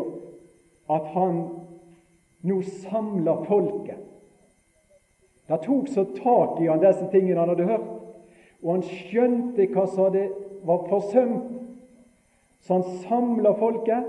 at 0.94 1.10
han 1.12 1.42
nå 2.48 2.56
samler 2.86 3.44
folket. 3.44 4.00
Det 5.44 5.60
tok 5.66 5.92
så 5.92 6.06
tak 6.16 6.56
i 6.62 6.70
han 6.70 6.80
disse 6.80 7.04
tingene 7.12 7.42
han 7.42 7.52
hadde 7.52 7.68
hørt, 7.68 7.92
og 8.62 8.70
han 8.72 8.88
skjønte 8.88 9.68
hva 9.74 9.84
som 9.92 10.16
var 10.64 10.88
forsømt. 10.88 11.52
Så 12.64 12.78
han 12.78 13.00
samler 13.04 13.60
folket, 13.60 14.08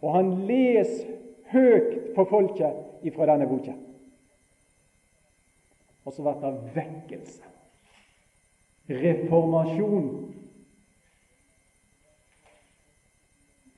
og 0.00 0.14
han 0.16 0.36
leser 0.48 1.18
høyt 1.52 2.14
for 2.16 2.32
folket 2.32 3.04
ifra 3.04 3.28
denne 3.28 3.50
boka. 3.50 3.76
Og 6.08 6.16
så 6.16 6.24
ble 6.24 6.38
det 6.40 6.78
vekkelse. 6.80 7.53
Reformasjon. 8.86 10.10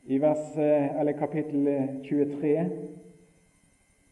I 0.06 0.18
vers, 0.18 0.56
eh, 0.56 1.00
eller 1.00 1.12
kapittel 1.12 1.68
23 2.02 2.70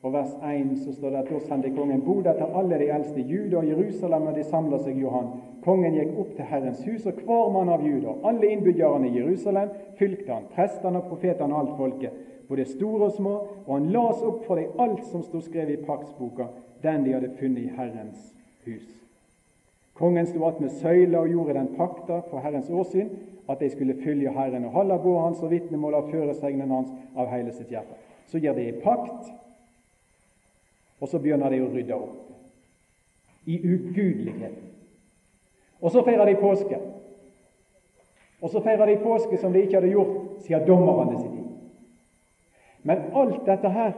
og 0.05 0.13
vers 0.13 0.33
1 0.43 0.79
så 0.85 0.93
står 0.93 1.11
det 1.11 1.19
at 1.19 1.31
da 1.33 1.39
sendte 1.41 1.71
kongen 1.73 2.03
bod 2.05 2.27
etter 2.29 2.51
alle 2.59 2.79
de 2.79 2.91
eldste 2.93 3.23
Juda 3.25 3.63
og 3.63 3.69
Jerusalem, 3.69 4.27
og 4.29 4.37
de 4.37 4.45
samla 4.45 4.79
seg 4.85 4.99
Johan. 5.01 5.31
Kongen 5.65 5.97
gikk 5.97 6.19
opp 6.21 6.35
til 6.37 6.45
Herrens 6.51 6.83
hus, 6.85 7.07
og 7.07 7.23
hver 7.25 7.53
mann 7.55 7.73
av 7.73 7.87
Juda, 7.87 8.19
alle 8.29 8.51
innbyggerne 8.53 9.09
i 9.09 9.17
Jerusalem, 9.17 9.73
fylgte 9.99 10.33
han, 10.33 10.51
prestene 10.55 11.01
og 11.01 11.09
profetene 11.09 11.55
og 11.55 11.63
alt 11.63 11.79
folket, 11.79 12.21
både 12.49 12.69
store 12.69 13.09
og 13.09 13.17
små, 13.17 13.35
og 13.65 13.73
han 13.79 13.89
las 13.97 14.21
opp 14.23 14.45
for 14.45 14.61
dem 14.61 14.77
alt 14.79 15.07
som 15.09 15.25
sto 15.25 15.41
skrevet 15.41 15.79
i 15.79 15.87
paktsboka, 15.89 16.51
den 16.85 17.09
de 17.09 17.17
hadde 17.17 17.33
funnet 17.41 17.65
i 17.65 17.73
Herrens 17.79 18.29
hus. 18.67 19.04
Kongen 19.95 20.27
sto 20.27 20.51
med 20.59 20.73
søyla 20.81 21.21
og 21.21 21.31
gjorde 21.31 21.55
den 21.55 21.71
pakta 21.77 22.21
for 22.31 22.43
Herrens 22.43 22.71
åsyn, 22.71 23.13
at 23.49 23.61
de 23.61 23.71
skulle 23.71 23.95
følge 24.03 24.33
Herren 24.33 24.65
og 24.65 24.75
holde 24.75 24.99
båret 25.03 25.25
hans 25.29 25.43
og 25.45 25.51
vitnemål 25.53 26.01
av 26.01 26.11
føresegnene 26.11 26.75
hans 26.75 26.91
av 27.17 27.31
hele 27.31 27.53
sitt 27.53 27.71
hjerte. 27.71 27.99
Så 28.27 28.41
gjør 28.43 28.57
de 28.59 28.73
pakt 28.83 29.31
og 31.05 31.09
så 31.09 31.19
begynner 31.21 31.53
de 31.53 31.61
å 31.61 31.69
rydde 31.69 31.97
opp 32.01 33.45
i 33.45 33.59
ugudeligheten. 33.61 34.71
Og 35.85 35.93
så 35.93 36.01
feirer 36.07 36.31
de 36.31 36.39
påske. 36.41 36.79
Og 38.41 38.49
så 38.53 38.63
feirer 38.65 38.89
de 38.89 39.03
påske 39.03 39.37
som 39.41 39.53
de 39.53 39.65
ikke 39.65 39.77
hadde 39.83 39.93
gjort 39.93 40.15
siden 40.47 40.65
dommerne 40.69 41.19
sin 41.19 41.35
tid. 41.35 41.51
Men 42.89 43.05
alt 43.17 43.45
dette 43.45 43.69
her 43.75 43.93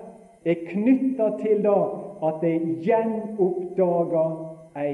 er 0.46 0.66
knytta 0.66 1.30
til 1.38 1.62
da 1.62 1.78
at 2.26 2.42
de 2.42 2.52
gjenoppdager 2.82 4.34
ei 4.82 4.92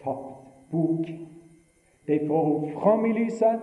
tapt 0.00 0.29
bok. 0.70 1.06
De 2.06 2.18
får 2.26 2.46
henne 2.46 2.72
fram 2.80 3.06
i 3.06 3.12
lyset, 3.12 3.60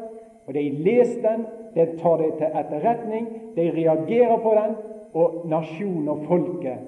og 0.47 0.53
de 0.53 0.63
leser 0.71 1.21
den, 1.21 1.45
de 1.75 1.85
tar 1.99 2.21
det 2.21 2.29
til 2.39 2.59
etterretning, 2.61 3.27
de 3.55 3.71
reagerer 3.71 4.37
på 4.41 4.53
den, 4.55 4.77
og 5.13 5.43
nasjonen 5.49 6.07
og 6.13 6.23
folket 6.27 6.85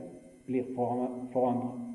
blir 0.48 0.70
forandret. 0.76 1.86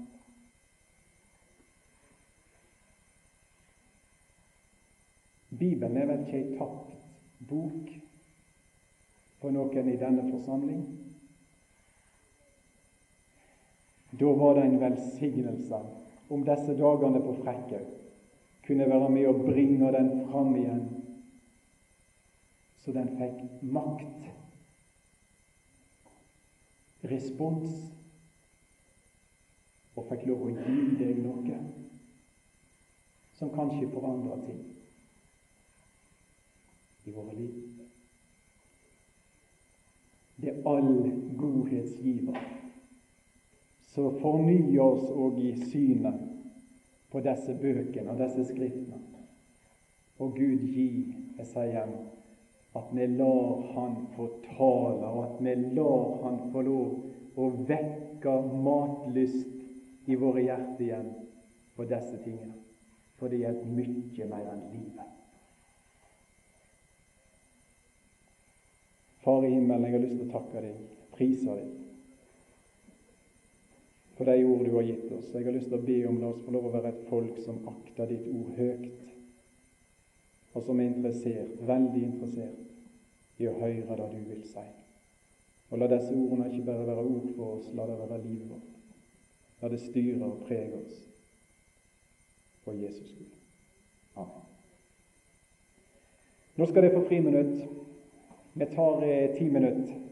Bibelen 5.55 5.97
er 5.97 6.09
vel 6.11 6.25
ikke 6.25 6.41
ei 6.41 6.57
tapt 6.59 6.95
bok 7.49 7.91
for 9.41 9.55
noen 9.55 9.91
i 9.93 9.99
denne 10.01 10.25
forsamling. 10.33 10.83
Da 14.19 14.31
var 14.39 14.59
det 14.59 14.65
en 14.67 14.81
velsignelse 14.83 15.79
om 16.35 16.43
disse 16.47 16.75
dagene 16.79 17.23
på 17.23 17.37
Frekkhaug 17.43 18.04
kunne 18.67 18.89
være 18.89 19.09
med 19.13 19.29
å 19.29 19.39
bringe 19.45 19.91
den 19.93 20.11
fram 20.29 20.55
igjen, 20.57 20.85
så 22.85 22.93
den 22.93 23.11
fikk 23.19 23.65
makt, 23.75 24.31
respons. 27.11 27.81
Og 29.95 30.09
fikk 30.09 30.25
lov 30.27 30.41
å 30.43 30.51
gi 30.51 30.87
deg 30.99 31.21
noe 31.23 31.59
som 33.39 33.53
kanskje 33.55 33.93
forandrer 33.93 34.41
ting 34.49 34.59
i 37.07 37.15
våre 37.15 37.37
liv. 37.37 37.55
Det 40.43 40.51
er 40.51 40.67
all 40.67 41.13
godhetsgiver 41.39 42.41
Så 43.95 44.09
forny 44.19 44.75
oss 44.83 45.07
òg 45.15 45.37
i 45.39 45.53
synet 45.71 46.34
på 47.15 47.21
disse 47.23 47.55
bøkene 47.55 48.11
og 48.11 48.19
disse 48.19 48.49
skriftene. 48.49 48.99
Og 50.19 50.35
Gud 50.35 50.65
gi, 50.75 50.89
jeg 51.39 51.47
sier 51.47 51.93
at 52.75 52.89
vi 52.91 53.07
lar 53.07 53.61
Han 53.75 53.95
få 54.17 54.27
tale, 54.49 55.07
og 55.07 55.21
at 55.23 55.37
vi 55.47 55.55
lar 55.77 56.17
Han 56.25 56.41
få 56.51 56.65
lov 56.67 57.39
å 57.39 57.51
vekke 57.71 58.35
matlyst 58.67 60.11
i 60.11 60.19
våre 60.19 60.43
hjerter 60.43 60.83
igjen 60.89 61.13
på 61.77 61.87
disse 61.87 62.19
tingene. 62.25 62.59
For 63.19 63.31
det 63.31 63.45
gjelder 63.45 63.71
mye 63.79 64.29
mer 64.35 64.51
enn 64.51 64.67
livet. 64.73 65.15
Far 69.23 69.47
i 69.47 69.55
himmelen, 69.55 69.87
jeg 69.87 69.95
har 69.95 70.03
lyst 70.03 70.19
til 70.19 70.27
å 70.27 70.35
takke 70.35 70.67
deg, 70.67 70.83
prise 71.15 71.55
deg, 71.63 71.84
for 74.17 74.25
de 74.25 74.45
ord 74.45 74.65
du 74.65 74.75
har 74.75 74.83
gitt 74.83 75.13
oss. 75.13 75.33
Jeg 75.35 75.45
har 75.45 75.57
lyst 75.57 75.71
til 75.73 75.79
å 75.79 75.87
be 75.87 75.97
om 76.09 76.21
la 76.21 76.31
oss 76.31 76.43
få 76.45 76.55
lov 76.55 76.69
å 76.69 76.75
være 76.75 76.93
et 76.93 77.07
folk 77.09 77.41
som 77.43 77.63
akter 77.71 78.11
ditt 78.11 78.29
ord 78.31 78.53
høyt, 78.59 79.01
og 80.55 80.63
som 80.63 80.79
er 80.79 80.93
interessert, 80.93 81.57
veldig 81.67 82.03
interessert 82.07 83.41
i 83.43 83.49
å 83.51 83.57
høre 83.59 83.97
det 83.99 84.11
du 84.13 84.21
vil 84.31 84.45
si. 84.47 84.67
Og 85.73 85.81
la 85.81 85.89
disse 85.91 86.15
ordene 86.15 86.47
ikke 86.53 86.69
bare 86.69 86.87
være 86.87 87.07
ord 87.09 87.27
for 87.35 87.57
oss, 87.57 87.73
la 87.75 87.89
det 87.91 87.99
være 87.99 88.21
livet 88.23 88.53
vårt. 88.53 88.71
La 89.63 89.71
det 89.73 89.81
styre 89.83 90.29
og 90.29 90.45
prege 90.47 90.79
oss 90.79 91.01
for 92.63 92.79
Jesus 92.79 93.11
skyld. 93.11 93.33
Amen. 94.15 94.47
Nå 96.55 96.69
skal 96.71 96.85
dere 96.85 96.95
få 96.95 97.03
friminutt. 97.09 97.65
Vi 98.55 98.67
tar 98.71 99.03
eh, 99.03 99.35
ti 99.35 99.49
minutter 99.51 100.04